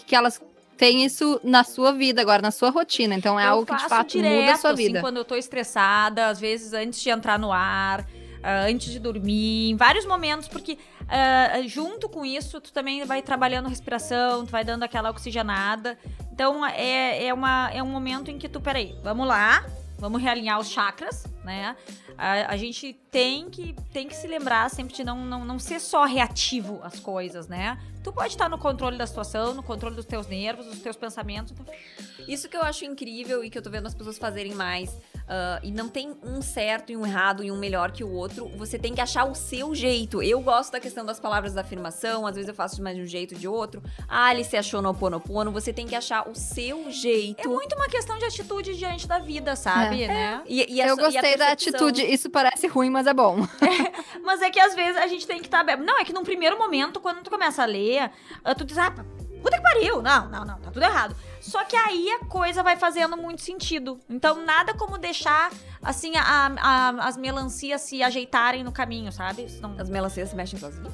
[0.05, 0.41] que elas
[0.77, 3.15] têm isso na sua vida agora, na sua rotina.
[3.15, 5.01] Então é Eu algo que de fato muda a direto, sua assim, vida.
[5.01, 8.05] quando eu tô estressada, às vezes antes de entrar no ar,
[8.43, 10.77] ah, antes de dormir, em vários momentos, porque
[11.09, 15.97] ah, junto com isso, tu também vai trabalhando respiração, tu vai dando aquela oxigenada.
[16.31, 19.65] Então, é, é, uma, é um momento em que tu, peraí, vamos lá,
[19.97, 21.75] vamos realinhar os chakras, né?
[22.17, 25.79] A, a, gente tem que, tem que se lembrar sempre de não, não, não ser
[25.79, 27.79] só reativo às coisas, né?
[28.03, 31.53] Tu pode estar no controle da situação, no controle dos teus nervos, dos teus pensamentos.
[32.27, 34.89] Isso que eu acho incrível e que eu tô vendo as pessoas fazerem mais.
[35.27, 38.47] Uh, e não tem um certo e um errado e um melhor que o outro.
[38.55, 40.23] Você tem que achar o seu jeito.
[40.23, 42.25] Eu gosto da questão das palavras da afirmação.
[42.25, 43.83] Às vezes eu faço de mais de um jeito de outro.
[44.07, 45.51] A Alice achou no Oponopono.
[45.51, 47.41] Você tem que achar o seu jeito.
[47.41, 50.03] É muito uma questão de atitude diante da vida, sabe?
[50.03, 50.07] É.
[50.07, 50.43] Né?
[50.47, 50.95] E, e a, eu
[51.37, 52.01] gostei da atitude.
[52.01, 53.47] Isso parece ruim, mas é bom.
[53.67, 55.63] É, mas é que às vezes a gente tem que estar.
[55.63, 55.77] Tá...
[55.77, 58.11] Não, é que num primeiro momento, quando tu começa a ler,
[58.57, 60.01] tu diz, ah, puta que pariu.
[60.01, 61.15] Não, não, não, tá tudo errado.
[61.39, 63.99] Só que aí a coisa vai fazendo muito sentido.
[64.09, 69.47] Então, nada como deixar, assim, a, a, as melancias se ajeitarem no caminho, sabe?
[69.61, 69.75] Não...
[69.79, 70.93] As melancias se mexem sozinhas?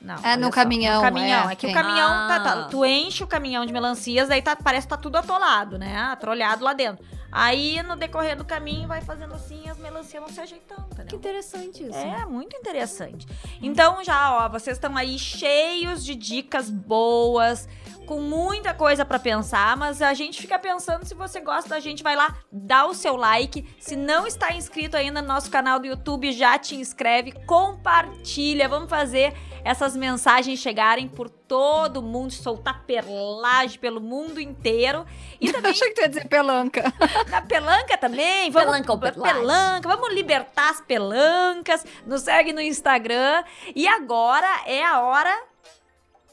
[0.00, 0.96] Não, é no caminhão.
[0.96, 1.48] No caminhão.
[1.48, 1.70] É, é que tem.
[1.70, 2.26] o caminhão ah.
[2.28, 5.78] tá, tá, Tu enche o caminhão de melancias, aí tá, parece que tá tudo atolado,
[5.78, 5.96] né?
[5.96, 7.04] Atrolhado lá dentro.
[7.34, 11.06] Aí, no decorrer do caminho, vai fazendo assim as melancias vão se ajeitando, entendeu?
[11.06, 11.96] Que interessante isso.
[11.96, 13.26] É, muito interessante.
[13.62, 17.66] Então, já, ó, vocês estão aí cheios de dicas boas
[18.12, 22.02] com muita coisa para pensar, mas a gente fica pensando se você gosta da gente,
[22.02, 23.66] vai lá, dá o seu like.
[23.78, 28.90] Se não está inscrito ainda no nosso canal do YouTube, já te inscreve, compartilha, vamos
[28.90, 29.32] fazer
[29.64, 35.06] essas mensagens chegarem por todo mundo, soltar perlagem pelo mundo inteiro.
[35.40, 35.70] E também...
[35.70, 36.92] Achei que tu ia dizer pelanca.
[37.30, 38.50] Na pelanca também.
[38.50, 39.88] Vamos, pelanca ou pelanca.
[39.88, 41.82] Vamos libertar as pelancas.
[42.04, 43.42] Nos segue no Instagram.
[43.74, 45.51] E agora é a hora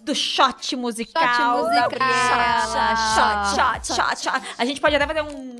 [0.01, 1.23] do shot musical.
[1.23, 1.89] Shot musical.
[3.15, 4.47] Shot, shot, shot, shot.
[4.57, 5.59] A gente pode até fazer um.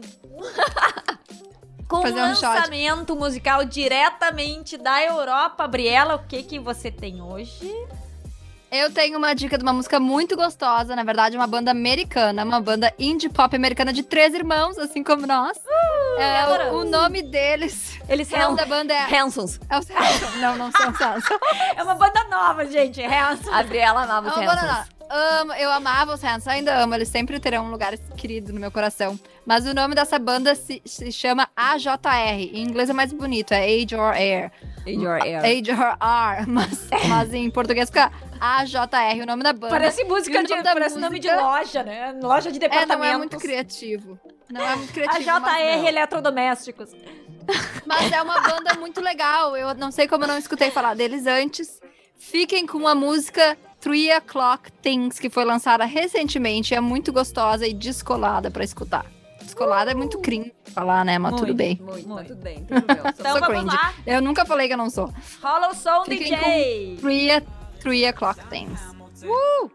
[1.88, 5.68] Com fazer um lançamento musical diretamente da Europa.
[5.68, 7.72] Briela, o que que você tem hoje?
[8.72, 12.62] Eu tenho uma dica de uma música muito gostosa, na verdade, uma banda americana, uma
[12.62, 15.58] banda indie pop americana de três irmãos, assim como nós.
[15.58, 18.00] Uh, é, o, o, nome deles.
[18.08, 18.54] Eles são.
[18.54, 19.20] da banda é.
[19.20, 19.60] Hansons.
[19.70, 20.36] É os Hansons.
[20.36, 21.40] Não, não são os Hansons.
[21.76, 23.02] é uma banda nova, gente.
[23.04, 23.52] Hansons.
[23.52, 27.40] A Briela amava os é Hansons amo, eu amava os Hanson, ainda amo, eles sempre
[27.40, 29.20] terão um lugar querido no meu coração.
[29.46, 33.64] Mas o nome dessa banda se, se chama AJR, em inglês é mais bonito, é
[33.64, 34.52] Age or Air.
[34.86, 35.46] Age or Air.
[35.46, 39.70] Age or R, mas, mas em português fica AJR, o nome da banda.
[39.70, 41.00] Parece música de, parece música...
[41.00, 42.16] nome de loja, né?
[42.22, 42.94] Loja de departamentos.
[42.94, 44.20] É, não é muito criativo.
[44.50, 45.30] Não é muito criativo.
[45.30, 46.92] AJR Eletrodomésticos.
[47.86, 49.58] Mas é uma banda muito legal.
[49.58, 51.80] Eu não sei como eu não escutei falar deles antes.
[52.18, 56.76] Fiquem com a música Three O'Clock Things, que foi lançada recentemente.
[56.76, 59.06] É muito gostosa e descolada para escutar
[59.60, 60.22] descolada é muito uh!
[60.22, 61.20] cringe falar, né?
[61.20, 61.80] Mas muito, tudo bem.
[61.82, 62.28] Muito, muito.
[62.30, 62.64] tudo bem.
[62.66, 62.98] Tudo bem.
[62.98, 63.74] Eu então, sou vamos.
[63.74, 63.94] Lá.
[64.06, 65.14] Eu nunca falei que eu não sou.
[65.42, 66.98] Rola o som, DJ!
[67.02, 67.44] 3,
[67.82, 68.80] 3 o'clock things.
[69.24, 69.70] Uh!